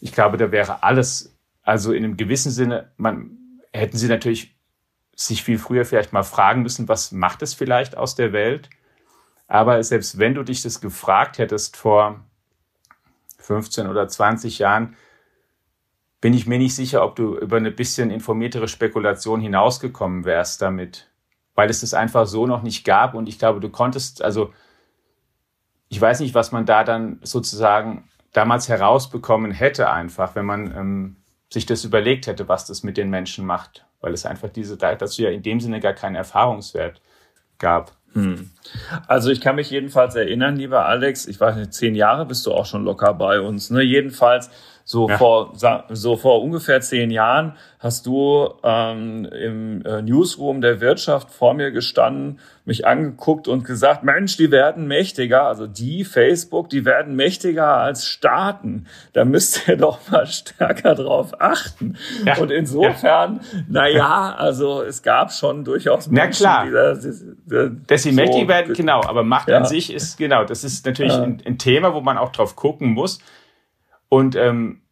[0.00, 3.36] ich glaube, da wäre alles, also in einem gewissen Sinne, man
[3.72, 4.56] hätten sie natürlich
[5.16, 8.70] sich viel früher vielleicht mal fragen müssen, was macht es vielleicht aus der Welt?
[9.48, 12.24] Aber selbst wenn du dich das gefragt hättest vor
[13.38, 14.96] 15 oder 20 Jahren,
[16.20, 21.09] bin ich mir nicht sicher, ob du über eine bisschen informiertere Spekulation hinausgekommen wärst damit,
[21.54, 24.52] weil es das einfach so noch nicht gab und ich glaube, du konntest, also
[25.88, 31.16] ich weiß nicht, was man da dann sozusagen damals herausbekommen hätte einfach, wenn man ähm,
[31.52, 35.22] sich das überlegt hätte, was das mit den Menschen macht, weil es einfach diese, dazu
[35.22, 37.02] ja in dem Sinne gar keinen Erfahrungswert
[37.58, 37.92] gab.
[38.12, 38.50] Hm.
[39.06, 42.52] Also ich kann mich jedenfalls erinnern, lieber Alex, ich weiß nicht, zehn Jahre bist du
[42.52, 43.70] auch schon locker bei uns.
[43.70, 43.82] Ne?
[43.82, 44.50] Jedenfalls
[44.90, 45.18] so ja.
[45.18, 45.52] vor
[45.90, 51.70] so vor ungefähr zehn Jahren hast du ähm, im äh, Newsroom der Wirtschaft vor mir
[51.70, 57.68] gestanden, mich angeguckt und gesagt, Mensch, die werden mächtiger, also die Facebook, die werden mächtiger
[57.76, 58.88] als Staaten.
[59.12, 61.96] Da müsst ihr doch mal stärker drauf achten.
[62.26, 62.38] Ja.
[62.38, 63.60] Und insofern, ja.
[63.68, 66.66] na ja, also es gab schon durchaus Menschen, Na klar.
[66.66, 69.02] die da, die, die, dass sie so mächtig werden, genau.
[69.04, 72.32] Aber Macht an sich ist genau, das ist natürlich ein, ein Thema, wo man auch
[72.32, 73.20] drauf gucken muss.
[74.10, 74.82] Und ähm,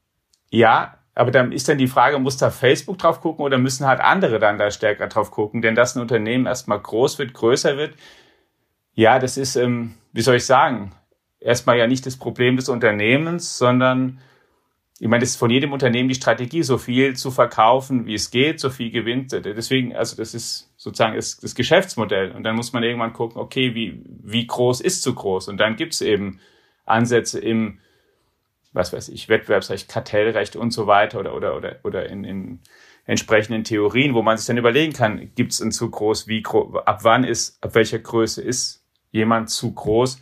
[0.49, 4.01] ja, aber dann ist dann die Frage, muss da Facebook drauf gucken oder müssen halt
[4.01, 5.61] andere dann da stärker drauf gucken?
[5.61, 7.95] Denn dass ein Unternehmen erstmal groß wird, größer wird,
[8.95, 10.93] ja, das ist, ähm, wie soll ich sagen,
[11.41, 14.21] erstmal ja nicht das Problem des Unternehmens, sondern
[15.01, 18.31] ich meine, das ist von jedem Unternehmen die Strategie, so viel zu verkaufen, wie es
[18.31, 19.33] geht, so viel gewinnt.
[19.33, 22.33] Deswegen, also das ist sozusagen das, das Geschäftsmodell.
[22.33, 25.49] Und dann muss man irgendwann gucken, okay, wie, wie groß ist zu groß?
[25.49, 26.41] Und dann gibt es eben
[26.85, 27.79] Ansätze im
[28.79, 32.61] was weiß ich, Wettbewerbsrecht, Kartellrecht und so weiter oder, oder, oder, oder in, in
[33.05, 36.77] entsprechenden Theorien, wo man sich dann überlegen kann, gibt es ein zu groß, wie groß,
[36.87, 40.21] ab wann ist, ab welcher Größe ist jemand zu groß?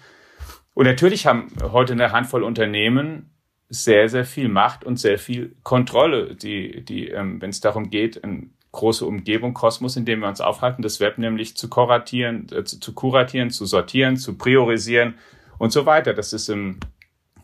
[0.75, 3.31] Und natürlich haben heute eine Handvoll Unternehmen
[3.69, 8.23] sehr, sehr viel Macht und sehr viel Kontrolle, die, die ähm, wenn es darum geht,
[8.23, 12.63] eine große Umgebung, Kosmos, in dem wir uns aufhalten, das Web nämlich zu kuratieren, äh,
[12.65, 15.15] zu, zu kuratieren, zu sortieren, zu priorisieren
[15.59, 16.15] und so weiter.
[16.15, 16.79] Das ist im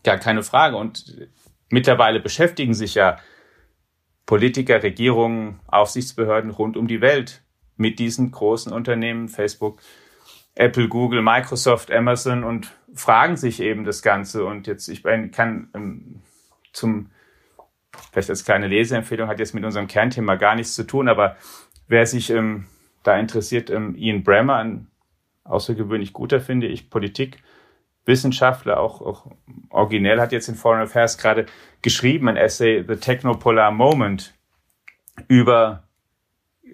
[0.03, 0.75] Gar keine Frage.
[0.75, 1.29] Und
[1.69, 3.17] mittlerweile beschäftigen sich ja
[4.25, 7.41] Politiker, Regierungen, Aufsichtsbehörden rund um die Welt
[7.75, 9.81] mit diesen großen Unternehmen, Facebook,
[10.55, 14.45] Apple, Google, Microsoft, Amazon und fragen sich eben das Ganze.
[14.45, 16.21] Und jetzt, ich kann ähm,
[16.71, 17.09] zum,
[18.11, 21.35] vielleicht als kleine Leseempfehlung, hat jetzt mit unserem Kernthema gar nichts zu tun, aber
[21.87, 22.65] wer sich ähm,
[23.03, 24.87] da interessiert, ähm, Ian Bremmer, ein
[25.43, 27.43] außergewöhnlich guter, finde ich, Politik,
[28.05, 29.27] Wissenschaftler, auch, auch
[29.69, 31.45] originell hat jetzt in Foreign Affairs gerade
[31.81, 34.33] geschrieben, ein Essay, The Technopolar Moment,
[35.27, 35.83] über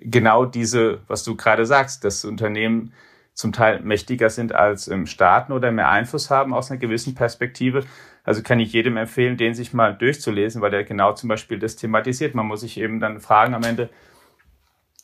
[0.02, 2.94] genau diese, was du gerade sagst, dass Unternehmen
[3.34, 7.86] zum Teil mächtiger sind als Staaten oder mehr Einfluss haben aus einer gewissen Perspektive.
[8.24, 11.76] Also kann ich jedem empfehlen, den sich mal durchzulesen, weil der genau zum Beispiel das
[11.76, 12.36] thematisiert.
[12.36, 13.90] Man muss sich eben dann fragen am Ende,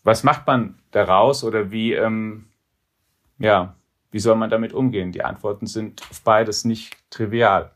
[0.04, 2.46] was macht man daraus oder wie, ähm,
[3.40, 3.76] ja,
[4.16, 5.12] wie soll man damit umgehen?
[5.12, 7.72] Die Antworten sind auf beides nicht trivial.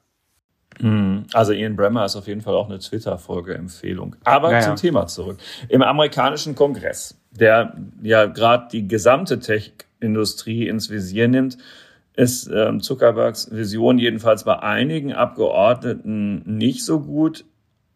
[0.79, 1.25] Mhm.
[1.33, 4.15] Also Ian Bremmer ist auf jeden Fall auch eine Twitter-Folge-Empfehlung.
[4.23, 5.37] Aber ja, zum Thema zurück.
[5.67, 11.57] Im amerikanischen Kongress, der ja gerade die gesamte Tech-Industrie ins Visier nimmt,
[12.15, 17.43] ist ähm, Zuckerbergs Vision jedenfalls bei einigen Abgeordneten nicht so gut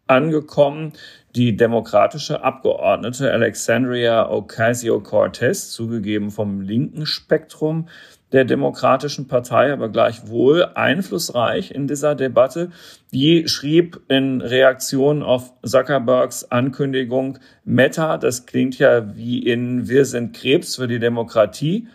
[0.06, 0.92] angekommen.
[1.34, 7.88] Die demokratische Abgeordnete Alexandria Ocasio-Cortez, zugegeben vom linken Spektrum,
[8.34, 12.70] der Demokratischen Partei, aber gleichwohl einflussreich in dieser Debatte.
[13.12, 20.36] Die schrieb in Reaktion auf Zuckerbergs Ankündigung Meta, das klingt ja wie in Wir sind
[20.36, 21.86] Krebs für die Demokratie,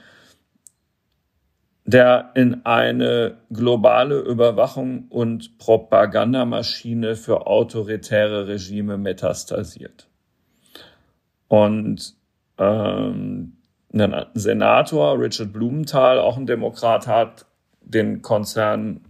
[1.90, 10.08] der in eine globale Überwachung und Propagandamaschine für autoritäre Regime metastasiert.
[11.48, 12.14] Und
[12.60, 13.54] ähm,
[13.92, 17.48] ein Senator, Richard Blumenthal, auch ein Demokrat, hat
[17.82, 19.02] den Konzern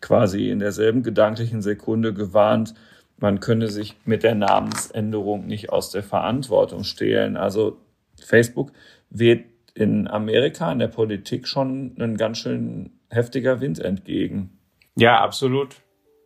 [0.00, 2.72] quasi in derselben gedanklichen Sekunde gewarnt,
[3.18, 7.36] man könne sich mit der Namensänderung nicht aus der Verantwortung stehlen.
[7.36, 7.78] Also
[8.18, 8.72] Facebook
[9.10, 14.58] weht in Amerika in der Politik schon ein ganz schön heftiger Wind entgegen.
[14.96, 15.76] Ja, absolut.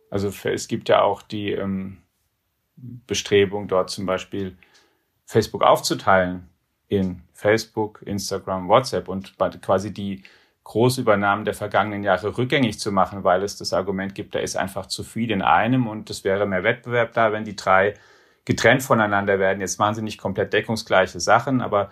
[0.09, 1.97] Also es gibt ja auch die ähm,
[2.75, 4.57] Bestrebung, dort zum Beispiel
[5.25, 6.49] Facebook aufzuteilen
[6.87, 10.23] in Facebook, Instagram, WhatsApp und quasi die
[10.63, 14.85] Großübernahmen der vergangenen Jahre rückgängig zu machen, weil es das Argument gibt, da ist einfach
[14.85, 17.95] zu viel in einem und es wäre mehr Wettbewerb da, wenn die drei
[18.45, 19.59] getrennt voneinander werden.
[19.59, 21.91] Jetzt machen sie nicht komplett deckungsgleiche Sachen, aber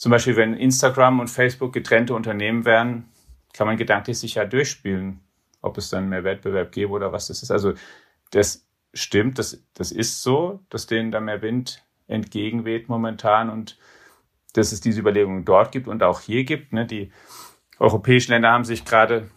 [0.00, 3.10] zum Beispiel, wenn Instagram und Facebook getrennte Unternehmen wären,
[3.52, 5.20] kann man gedanklich sicher durchspielen,
[5.60, 7.50] ob es dann mehr Wettbewerb gäbe oder was das ist.
[7.50, 7.74] Also
[8.30, 13.76] das stimmt, das, das ist so, dass denen da mehr Wind entgegenweht momentan und
[14.54, 16.72] dass es diese Überlegungen dort gibt und auch hier gibt.
[16.72, 16.86] Ne?
[16.86, 17.12] Die
[17.78, 19.28] europäischen Länder haben sich gerade,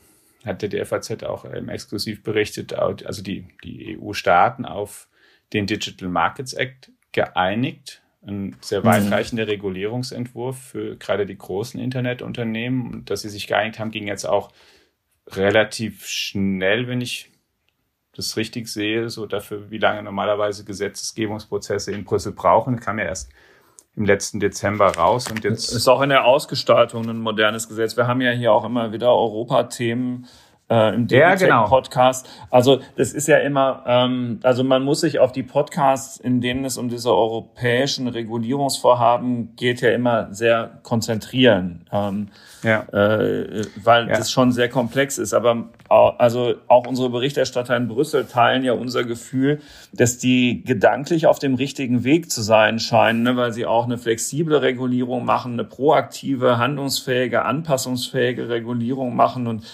[0.45, 5.09] hatte die FAZ auch ähm, exklusiv berichtet, also die, die EU-Staaten auf
[5.51, 8.01] den Digital Markets Act geeinigt.
[8.25, 9.49] Ein sehr weitreichender mhm.
[9.49, 12.93] Regulierungsentwurf für gerade die großen Internetunternehmen.
[12.93, 14.51] Und dass sie sich geeinigt haben, ging jetzt auch
[15.27, 17.31] relativ schnell, wenn ich
[18.15, 23.31] das richtig sehe, so dafür, wie lange normalerweise Gesetzgebungsprozesse in Brüssel brauchen, kam ja erst
[23.95, 27.95] im letzten Dezember raus und jetzt ist auch in der Ausgestaltung ein modernes Gesetz.
[27.95, 30.27] Wir haben ja hier auch immer wieder Europathemen
[30.73, 31.67] äh, im ja, genau.
[31.67, 32.27] Podcast.
[32.49, 36.65] Also das ist ja immer, ähm, also man muss sich auf die Podcasts, in denen
[36.65, 42.29] es um diese europäischen Regulierungsvorhaben geht, ja immer sehr konzentrieren, ähm,
[42.63, 42.81] ja.
[42.91, 44.17] äh, weil ja.
[44.17, 45.33] das schon sehr komplex ist.
[45.33, 51.37] Aber also auch unsere Berichterstatter in Brüssel teilen ja unser Gefühl, dass die gedanklich auf
[51.37, 55.65] dem richtigen Weg zu sein scheinen, ne, weil sie auch eine flexible Regulierung machen, eine
[55.65, 59.65] proaktive, handlungsfähige, anpassungsfähige Regulierung machen und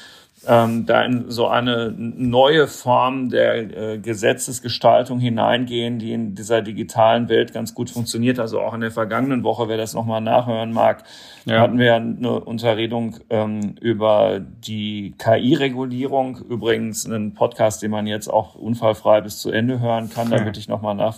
[0.48, 7.28] ähm, da in so eine neue Form der äh, Gesetzesgestaltung hineingehen, die in dieser digitalen
[7.30, 8.40] Welt ganz gut funktioniert.
[8.40, 11.04] Also auch in der vergangenen Woche, wer das nochmal nachhören mag,
[11.46, 11.60] ja.
[11.60, 16.38] hatten wir eine Unterredung ähm, über die KI-Regulierung.
[16.50, 20.30] Übrigens einen Podcast, den man jetzt auch unfallfrei bis zu Ende hören kann.
[20.30, 21.18] Da bitte ich nochmal nach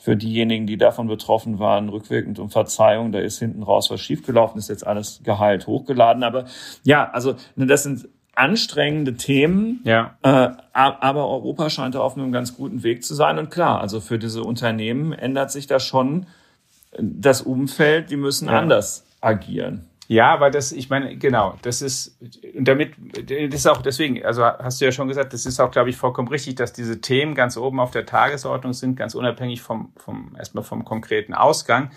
[0.00, 3.12] für diejenigen, die davon betroffen waren, rückwirkend um Verzeihung.
[3.12, 6.22] Da ist hinten raus was schiefgelaufen, ist jetzt alles geheilt hochgeladen.
[6.22, 6.46] Aber
[6.84, 8.08] ja, also ne, das sind
[8.40, 10.16] anstrengende Themen, ja.
[10.22, 13.38] äh, aber Europa scheint da auf einem ganz guten Weg zu sein.
[13.38, 16.26] Und klar, also für diese Unternehmen ändert sich da schon
[16.98, 18.58] das Umfeld, die müssen ja.
[18.58, 19.86] anders agieren.
[20.08, 22.18] Ja, weil das, ich meine, genau, das ist,
[22.56, 22.94] und damit,
[23.28, 25.96] das ist auch deswegen, also hast du ja schon gesagt, das ist auch, glaube ich,
[25.96, 30.34] vollkommen richtig, dass diese Themen ganz oben auf der Tagesordnung sind, ganz unabhängig vom, vom,
[30.36, 31.90] erstmal vom konkreten Ausgang.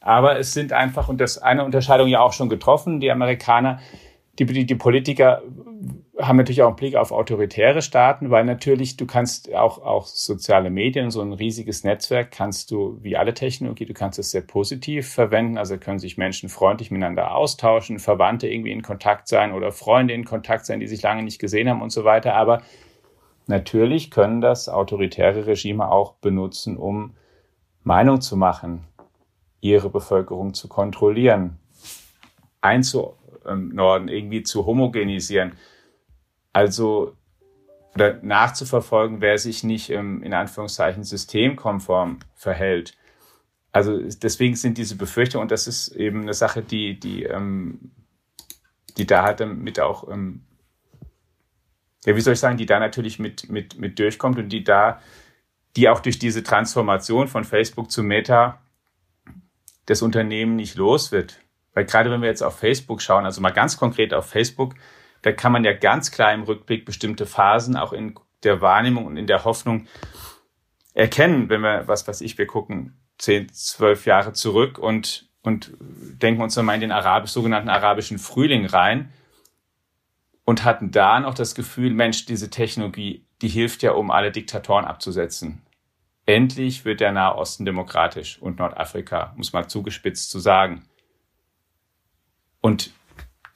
[0.00, 3.80] Aber es sind einfach, und das eine Unterscheidung ja auch schon getroffen, die Amerikaner,
[4.38, 5.42] die, die, die Politiker
[6.18, 10.70] haben natürlich auch einen Blick auf autoritäre Staaten, weil natürlich du kannst auch, auch soziale
[10.70, 15.08] Medien, so ein riesiges Netzwerk kannst du, wie alle Technologie, du kannst es sehr positiv
[15.08, 15.58] verwenden.
[15.58, 20.24] Also können sich Menschen freundlich miteinander austauschen, Verwandte irgendwie in Kontakt sein oder Freunde in
[20.24, 22.34] Kontakt sein, die sich lange nicht gesehen haben und so weiter.
[22.34, 22.62] Aber
[23.46, 27.14] natürlich können das autoritäre Regime auch benutzen, um
[27.84, 28.84] Meinung zu machen,
[29.60, 31.58] ihre Bevölkerung zu kontrollieren,
[32.60, 33.14] einzu
[33.46, 35.52] im Norden irgendwie zu homogenisieren.
[36.52, 37.16] Also
[37.94, 42.96] oder nachzuverfolgen, wer sich nicht in Anführungszeichen systemkonform verhält.
[43.70, 47.92] Also deswegen sind diese Befürchtungen, und das ist eben eine Sache, die, die, ähm,
[48.96, 50.42] die da halt mit auch, ähm,
[52.04, 55.00] ja, wie soll ich sagen, die da natürlich mit, mit, mit durchkommt und die da,
[55.76, 58.60] die auch durch diese Transformation von Facebook zu Meta
[59.86, 61.40] das Unternehmen nicht los wird.
[61.74, 64.74] Weil gerade wenn wir jetzt auf Facebook schauen, also mal ganz konkret auf Facebook,
[65.22, 69.16] da kann man ja ganz klar im Rückblick bestimmte Phasen auch in der Wahrnehmung und
[69.16, 69.86] in der Hoffnung
[70.94, 76.42] erkennen, wenn wir, was weiß ich, wir gucken zehn, zwölf Jahre zurück und, und denken
[76.42, 79.12] uns nochmal in den arabisch, sogenannten arabischen Frühling rein
[80.44, 84.84] und hatten da noch das Gefühl, Mensch, diese Technologie, die hilft ja, um alle Diktatoren
[84.84, 85.62] abzusetzen.
[86.26, 90.84] Endlich wird der Nahe Osten demokratisch und Nordafrika, muss man zugespitzt zu sagen.
[92.62, 92.92] Und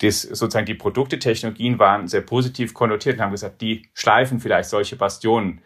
[0.02, 4.68] das, sozusagen die Produkte, Technologien waren sehr positiv konnotiert und haben gesagt, die schleifen vielleicht
[4.68, 5.62] solche Bastionen.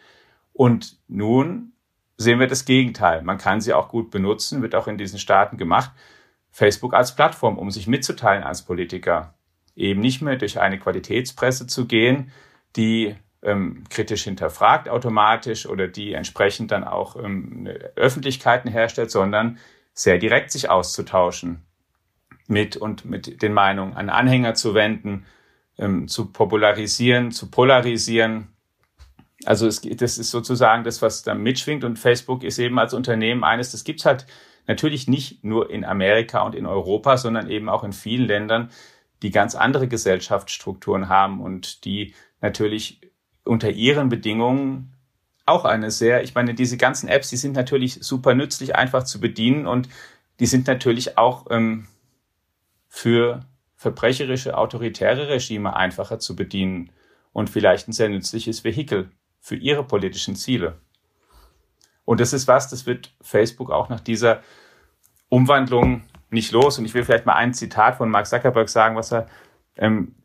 [0.52, 1.72] Und nun
[2.16, 3.22] sehen wir das Gegenteil.
[3.22, 5.90] Man kann sie auch gut benutzen, wird auch in diesen Staaten gemacht.
[6.52, 9.34] Facebook als Plattform, um sich mitzuteilen als Politiker.
[9.74, 12.30] Eben nicht mehr durch eine Qualitätspresse zu gehen,
[12.76, 19.58] die ähm, kritisch hinterfragt automatisch oder die entsprechend dann auch ähm, Öffentlichkeiten herstellt, sondern
[19.94, 21.64] sehr direkt sich auszutauschen
[22.50, 25.24] mit und mit den Meinungen an Anhänger zu wenden,
[25.78, 28.48] ähm, zu popularisieren, zu polarisieren.
[29.44, 33.44] Also es, das ist sozusagen das, was da mitschwingt und Facebook ist eben als Unternehmen
[33.44, 34.26] eines, das gibt's halt
[34.66, 38.70] natürlich nicht nur in Amerika und in Europa, sondern eben auch in vielen Ländern,
[39.22, 43.00] die ganz andere Gesellschaftsstrukturen haben und die natürlich
[43.44, 44.92] unter ihren Bedingungen
[45.46, 49.20] auch eine sehr, ich meine, diese ganzen Apps, die sind natürlich super nützlich, einfach zu
[49.20, 49.88] bedienen und
[50.38, 51.86] die sind natürlich auch ähm,
[52.90, 56.92] für verbrecherische, autoritäre Regime einfacher zu bedienen
[57.32, 59.10] und vielleicht ein sehr nützliches Vehikel
[59.40, 60.78] für ihre politischen Ziele.
[62.04, 64.42] Und das ist was, das wird Facebook auch nach dieser
[65.28, 66.78] Umwandlung nicht los.
[66.78, 69.28] Und ich will vielleicht mal ein Zitat von Mark Zuckerberg sagen, was er
[69.76, 70.16] ähm,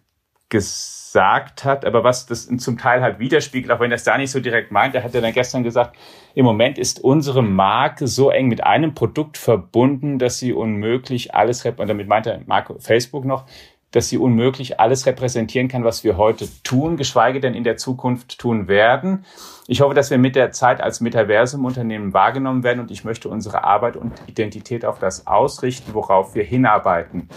[0.49, 4.31] gesagt hat, aber was das zum Teil halt widerspiegelt, auch wenn er es da nicht
[4.31, 4.93] so direkt meint.
[4.93, 5.95] Er hat ja dann gestern gesagt,
[6.35, 11.65] im Moment ist unsere Marke so eng mit einem Produkt verbunden, dass sie unmöglich alles,
[11.65, 13.45] und damit meint er Marke Facebook noch,
[13.91, 18.37] dass sie unmöglich alles repräsentieren kann, was wir heute tun, geschweige denn in der Zukunft
[18.37, 19.25] tun werden.
[19.67, 23.63] Ich hoffe, dass wir mit der Zeit als Metaversum-Unternehmen wahrgenommen werden und ich möchte unsere
[23.63, 27.29] Arbeit und Identität auf das ausrichten, worauf wir hinarbeiten.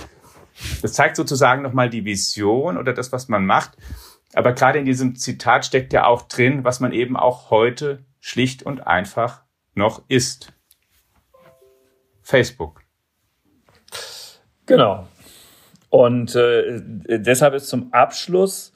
[0.82, 3.76] Das zeigt sozusagen nochmal die Vision oder das, was man macht.
[4.34, 8.62] Aber gerade in diesem Zitat steckt ja auch drin, was man eben auch heute schlicht
[8.62, 9.42] und einfach
[9.74, 10.52] noch ist.
[12.22, 12.82] Facebook.
[14.66, 15.06] Genau.
[15.88, 18.74] Und äh, deshalb ist zum Abschluss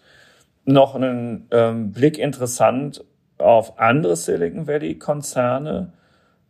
[0.64, 3.04] noch ein ähm, Blick interessant
[3.36, 5.92] auf andere Silicon Valley Konzerne,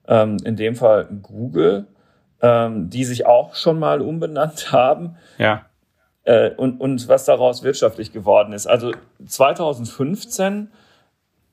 [0.07, 1.87] ähm, in dem Fall Google,
[2.43, 5.17] ähm, die sich auch schon mal umbenannt haben.
[5.39, 5.67] Ja.
[6.25, 8.67] Äh, und, und was daraus wirtschaftlich geworden ist.
[8.67, 8.93] Also
[9.25, 10.69] 2015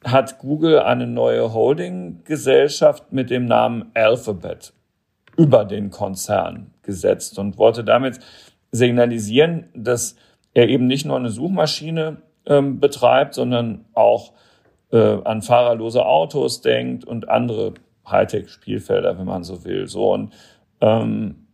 [0.04, 4.74] hat Google eine neue Holding-Gesellschaft mit dem Namen Alphabet
[5.38, 8.20] über den Konzern gesetzt und wollte damit
[8.72, 10.16] signalisieren, dass
[10.54, 14.34] er eben nicht nur eine Suchmaschine ähm, betreibt, sondern auch
[14.92, 17.74] äh, an fahrerlose Autos denkt und andere
[18.10, 19.88] Hightech-Spielfelder, wenn man so will.
[19.88, 20.34] So und
[20.82, 21.48] ähm,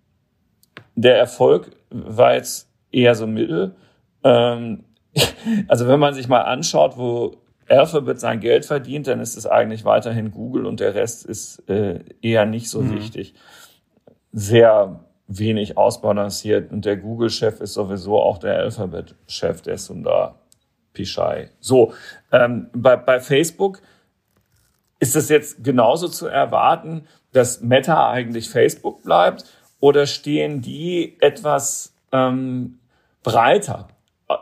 [0.95, 3.75] der Erfolg war jetzt eher so mittel.
[4.23, 4.85] Ähm,
[5.67, 9.85] also wenn man sich mal anschaut, wo Alphabet sein Geld verdient, dann ist es eigentlich
[9.85, 12.95] weiterhin Google und der Rest ist äh, eher nicht so mhm.
[12.95, 13.33] wichtig.
[14.31, 20.35] Sehr wenig ausbalanciert und der Google-Chef ist sowieso auch der Alphabet-Chef, der ist da
[20.93, 21.49] Pichai.
[21.59, 21.93] So,
[22.31, 23.81] ähm, bei, bei Facebook
[24.99, 29.45] ist es jetzt genauso zu erwarten, dass Meta eigentlich Facebook bleibt
[29.79, 32.79] oder stehen die etwas ähm,
[33.23, 33.89] breiter?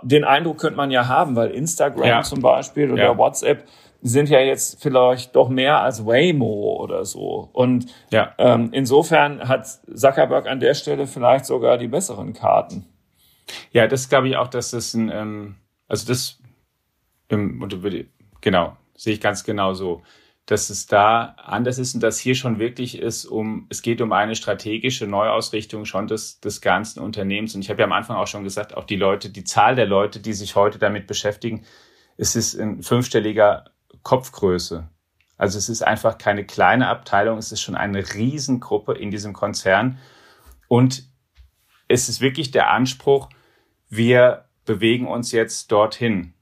[0.03, 2.21] Den Eindruck könnte man ja haben, weil Instagram ja.
[2.21, 3.17] zum Beispiel oder ja.
[3.17, 3.67] WhatsApp
[4.01, 7.49] sind ja jetzt vielleicht doch mehr als Waymo oder so.
[7.53, 8.33] Und ja.
[8.37, 12.85] ähm, insofern hat Zuckerberg an der Stelle vielleicht sogar die besseren Karten.
[13.71, 15.55] Ja, das glaube ich auch, dass das ein, ähm,
[15.87, 16.39] also das,
[17.29, 17.65] ähm,
[18.41, 20.01] genau, sehe ich ganz genau so
[20.45, 24.11] dass es da anders ist und dass hier schon wirklich ist, um, es geht um
[24.11, 27.55] eine strategische Neuausrichtung schon des, des ganzen Unternehmens.
[27.55, 29.85] Und ich habe ja am Anfang auch schon gesagt, auch die Leute, die Zahl der
[29.85, 31.63] Leute, die sich heute damit beschäftigen,
[32.17, 33.71] es ist in fünfstelliger
[34.03, 34.89] Kopfgröße.
[35.37, 39.97] Also es ist einfach keine kleine Abteilung, es ist schon eine Riesengruppe in diesem Konzern.
[40.67, 41.05] Und
[41.87, 43.29] es ist wirklich der Anspruch,
[43.89, 46.32] wir bewegen uns jetzt dorthin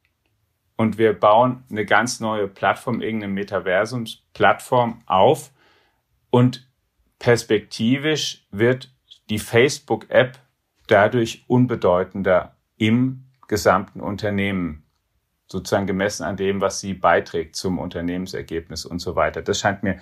[0.82, 5.52] und wir bauen eine ganz neue Plattform, irgendeine Metaversumsplattform auf
[6.32, 6.68] und
[7.20, 8.92] perspektivisch wird
[9.30, 10.40] die Facebook-App
[10.88, 14.84] dadurch unbedeutender im gesamten Unternehmen,
[15.46, 19.44] sozusagen gemessen an dem, was sie beiträgt zum Unternehmensergebnis und so weiter.
[19.44, 20.00] Das scheint mir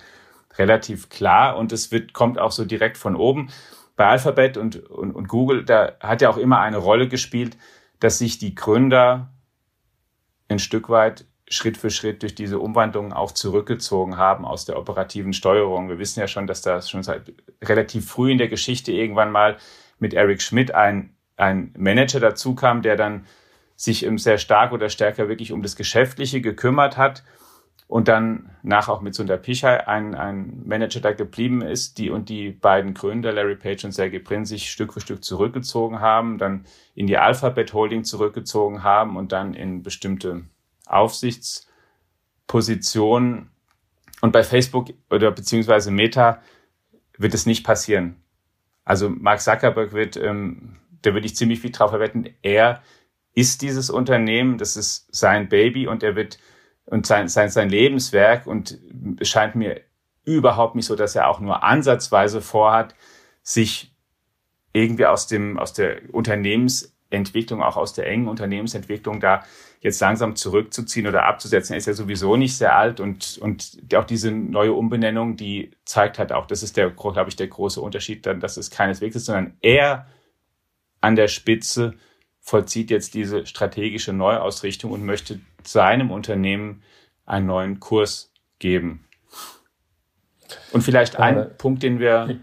[0.56, 3.50] relativ klar und es wird, kommt auch so direkt von oben.
[3.96, 7.58] Bei Alphabet und, und, und Google, da hat ja auch immer eine Rolle gespielt,
[7.98, 9.30] dass sich die Gründer
[10.50, 15.32] ein Stück weit Schritt für Schritt durch diese Umwandlung auch zurückgezogen haben aus der operativen
[15.32, 15.88] Steuerung.
[15.88, 17.32] Wir wissen ja schon, dass da schon seit
[17.62, 19.56] relativ früh in der Geschichte irgendwann mal
[19.98, 23.26] mit Eric Schmidt ein, ein Manager dazu kam, der dann
[23.74, 27.24] sich sehr stark oder stärker wirklich um das Geschäftliche gekümmert hat
[27.90, 32.28] und dann nach auch mit Sundar Pichai ein, ein Manager da geblieben ist, die und
[32.28, 36.66] die beiden Gründer, Larry Page und Sergey Brin, sich Stück für Stück zurückgezogen haben, dann
[36.94, 40.44] in die Alphabet Holding zurückgezogen haben und dann in bestimmte
[40.86, 43.50] Aufsichtspositionen.
[44.20, 46.40] Und bei Facebook oder beziehungsweise Meta
[47.18, 48.22] wird es nicht passieren.
[48.84, 52.84] Also Mark Zuckerberg wird, ähm, da würde ich ziemlich viel drauf verwetten, er
[53.34, 56.38] ist dieses Unternehmen, das ist sein Baby und er wird
[56.86, 58.78] und sein, sein, sein Lebenswerk und
[59.20, 59.80] es scheint mir
[60.24, 62.94] überhaupt nicht so, dass er auch nur ansatzweise vorhat,
[63.42, 63.94] sich
[64.72, 69.42] irgendwie aus dem, aus der Unternehmensentwicklung, auch aus der engen Unternehmensentwicklung da
[69.80, 71.72] jetzt langsam zurückzuziehen oder abzusetzen.
[71.72, 76.18] Er ist ja sowieso nicht sehr alt und, und auch diese neue Umbenennung, die zeigt
[76.18, 79.24] halt auch, das ist der, glaube ich, der große Unterschied dann, dass es keineswegs ist,
[79.24, 80.06] sondern er
[81.00, 81.94] an der Spitze
[82.40, 85.40] vollzieht jetzt diese strategische Neuausrichtung und möchte
[85.72, 86.82] seinem Unternehmen
[87.26, 89.04] einen neuen Kurs geben.
[90.72, 92.40] Und vielleicht ein äh, Punkt, den wir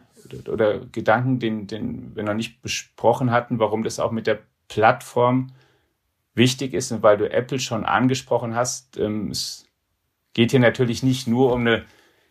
[0.48, 5.52] oder Gedanken, den, den wir noch nicht besprochen hatten, warum das auch mit der Plattform
[6.34, 8.98] wichtig ist und weil du Apple schon angesprochen hast.
[8.98, 9.66] Ähm, es
[10.34, 11.86] geht hier natürlich nicht nur um eine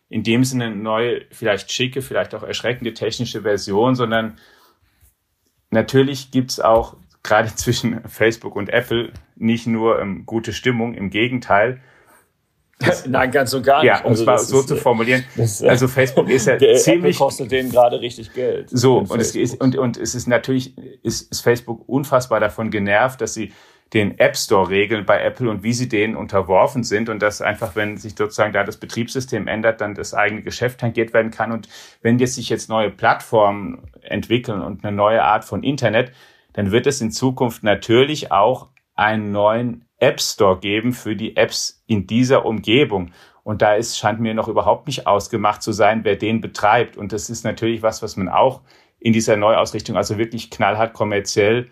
[0.08, 4.38] in dem Sinne neue, vielleicht schicke, vielleicht auch erschreckende technische Version, sondern
[5.70, 6.96] natürlich gibt's auch
[7.26, 11.80] gerade zwischen Facebook und Apple nicht nur ähm, gute Stimmung, im Gegenteil.
[12.78, 13.88] Das, Nein, ganz und gar nicht.
[13.88, 15.24] Ja, um also es mal so ist, zu äh, formulieren.
[15.36, 18.68] Das, äh, also Facebook ist ja ziemlich Apple kostet denen gerade richtig Geld.
[18.70, 23.20] So und es ist und und es ist natürlich ist, ist Facebook unfassbar davon genervt,
[23.20, 23.52] dass sie
[23.92, 27.76] den App Store regeln bei Apple und wie sie denen unterworfen sind und dass einfach,
[27.76, 31.52] wenn sich sozusagen da das Betriebssystem ändert, dann das eigene Geschäft tangiert werden kann.
[31.52, 31.68] Und
[32.02, 36.12] wenn jetzt sich jetzt neue Plattformen entwickeln und eine neue Art von Internet,
[36.56, 41.84] dann wird es in Zukunft natürlich auch einen neuen App Store geben für die Apps
[41.86, 43.12] in dieser Umgebung.
[43.44, 46.96] Und da ist, scheint mir noch überhaupt nicht ausgemacht zu sein, wer den betreibt.
[46.96, 48.62] Und das ist natürlich was, was man auch
[48.98, 51.68] in dieser Neuausrichtung, also wirklich knallhart kommerziell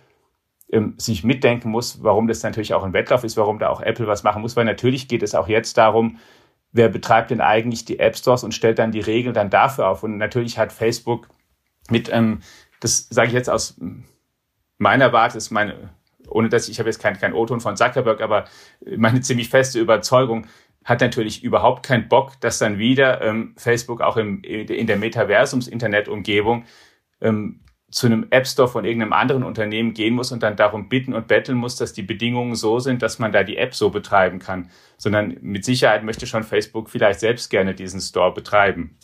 [0.71, 4.07] ähm, sich mitdenken muss, warum das natürlich auch ein Wettlauf ist, warum da auch Apple
[4.07, 6.19] was machen muss, weil natürlich geht es auch jetzt darum,
[6.73, 10.03] wer betreibt denn eigentlich die App Stores und stellt dann die Regeln dann dafür auf.
[10.03, 11.29] Und natürlich hat Facebook
[11.89, 12.41] mit, ähm,
[12.81, 13.81] das sage ich jetzt aus
[14.79, 15.91] meiner Warte, ist meine,
[16.29, 18.45] ohne dass ich, ich habe jetzt keinen kein O-Ton von Zuckerberg, aber
[18.97, 20.47] meine ziemlich feste Überzeugung,
[20.85, 26.65] hat natürlich überhaupt keinen Bock, dass dann wieder ähm, Facebook auch im, in der Metaversums-Internet-Umgebung
[27.23, 27.61] ähm,
[27.91, 31.29] zu einem App Store von irgendeinem anderen Unternehmen gehen muss und dann darum bitten und
[31.29, 34.69] betteln muss, dass die Bedingungen so sind, dass man da die App so betreiben kann,
[34.99, 38.99] sondern mit Sicherheit möchte schon Facebook vielleicht selbst gerne diesen Store betreiben.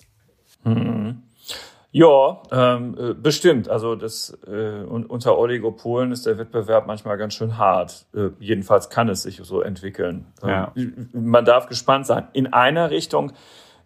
[0.65, 1.23] Mhm.
[1.93, 3.69] Ja, ähm, äh, bestimmt.
[3.69, 8.07] Also das äh, unter Oligopolen ist der Wettbewerb manchmal ganz schön hart.
[8.15, 10.27] Äh, jedenfalls kann es sich so entwickeln.
[10.43, 10.73] Ja.
[10.77, 12.29] Ähm, man darf gespannt sein.
[12.33, 13.33] In einer Richtung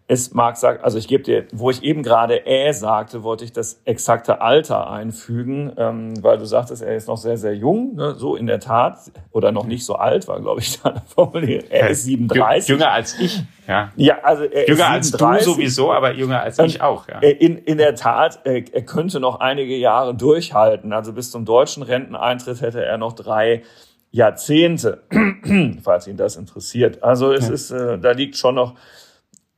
[0.07, 3.53] es mag sagen, also ich gebe dir, wo ich eben gerade äh sagte, wollte ich
[3.53, 8.13] das exakte Alter einfügen, ähm, weil du sagtest, er ist noch sehr, sehr jung, ne?
[8.13, 8.99] so in der Tat,
[9.31, 11.71] oder noch nicht so alt, war, glaube ich, da formuliert.
[11.71, 12.69] Er ist 37.
[12.69, 13.91] Jünger als ich, ja.
[13.95, 15.23] Ja, also er jünger ist 37.
[15.23, 17.19] als du sowieso, aber jünger als ich auch, ja.
[17.19, 20.93] In, in der Tat, er, er könnte noch einige Jahre durchhalten.
[20.93, 23.63] Also bis zum deutschen Renteneintritt hätte er noch drei
[24.11, 25.01] Jahrzehnte,
[25.83, 27.03] falls ihn das interessiert.
[27.03, 27.53] Also es ja.
[27.53, 28.75] ist, äh, da liegt schon noch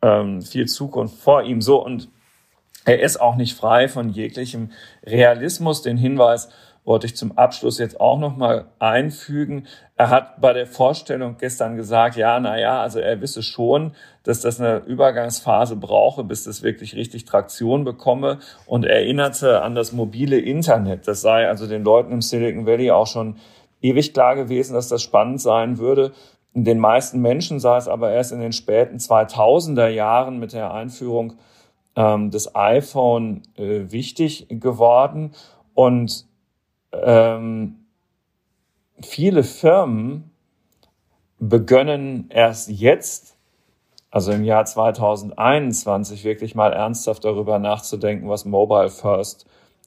[0.02, 1.62] ähm, viel Zukunft vor ihm.
[1.62, 2.10] So und
[2.86, 4.72] er ist auch nicht frei von jeglichem
[5.06, 5.82] Realismus.
[5.82, 6.50] Den Hinweis
[6.88, 9.68] wollte ich zum Abschluss jetzt auch noch mal einfügen.
[9.98, 13.92] Er hat bei der Vorstellung gestern gesagt, ja, na ja, also er wisse schon,
[14.24, 19.92] dass das eine Übergangsphase brauche, bis das wirklich richtig Traktion bekomme und erinnerte an das
[19.92, 21.10] mobile Internet.
[21.10, 23.36] Das sei also den Leuten im Silicon Valley auch schon
[23.82, 26.14] ewig klar gewesen, dass das spannend sein würde.
[26.64, 31.34] Den meisten Menschen sei es aber erst in den späten 2000er Jahren mit der Einführung
[31.96, 35.34] ähm, des iPhone äh, wichtig geworden.
[35.76, 36.26] Und
[36.92, 37.86] ähm,
[39.00, 40.32] viele Firmen
[41.38, 43.38] begönnen erst jetzt,
[44.10, 49.46] also im Jahr 2021, wirklich mal ernsthaft darüber nachzudenken, was Mobile First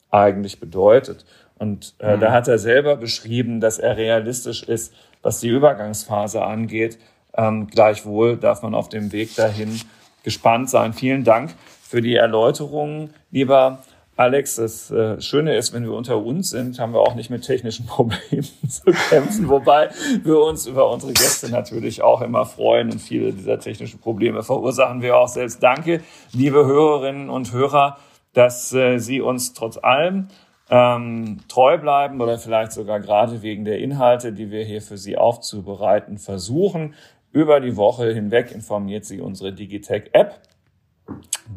[0.09, 1.25] eigentlich bedeutet.
[1.57, 2.21] Und äh, mhm.
[2.21, 6.99] da hat er selber beschrieben, dass er realistisch ist, was die Übergangsphase angeht.
[7.35, 9.79] Ähm, gleichwohl darf man auf dem Weg dahin
[10.23, 10.93] gespannt sein.
[10.93, 13.79] Vielen Dank für die Erläuterungen, lieber
[14.17, 14.55] Alex.
[14.55, 17.85] Das äh, Schöne ist, wenn wir unter uns sind, haben wir auch nicht mit technischen
[17.87, 19.89] Problemen zu kämpfen, wobei
[20.23, 25.01] wir uns über unsere Gäste natürlich auch immer freuen und viele dieser technischen Probleme verursachen
[25.01, 25.63] wir auch selbst.
[25.63, 26.01] Danke,
[26.33, 27.97] liebe Hörerinnen und Hörer,
[28.33, 30.27] dass äh, Sie uns trotz allem
[30.71, 35.17] ähm, treu bleiben oder vielleicht sogar gerade wegen der Inhalte, die wir hier für Sie
[35.17, 36.95] aufzubereiten versuchen.
[37.33, 40.39] Über die Woche hinweg informiert Sie unsere Digitech-App,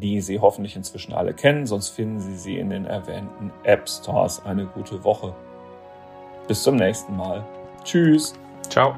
[0.01, 4.45] die Sie hoffentlich inzwischen alle kennen, sonst finden Sie sie in den erwähnten App Stores.
[4.45, 5.33] Eine gute Woche.
[6.47, 7.43] Bis zum nächsten Mal.
[7.83, 8.33] Tschüss.
[8.69, 8.95] Ciao.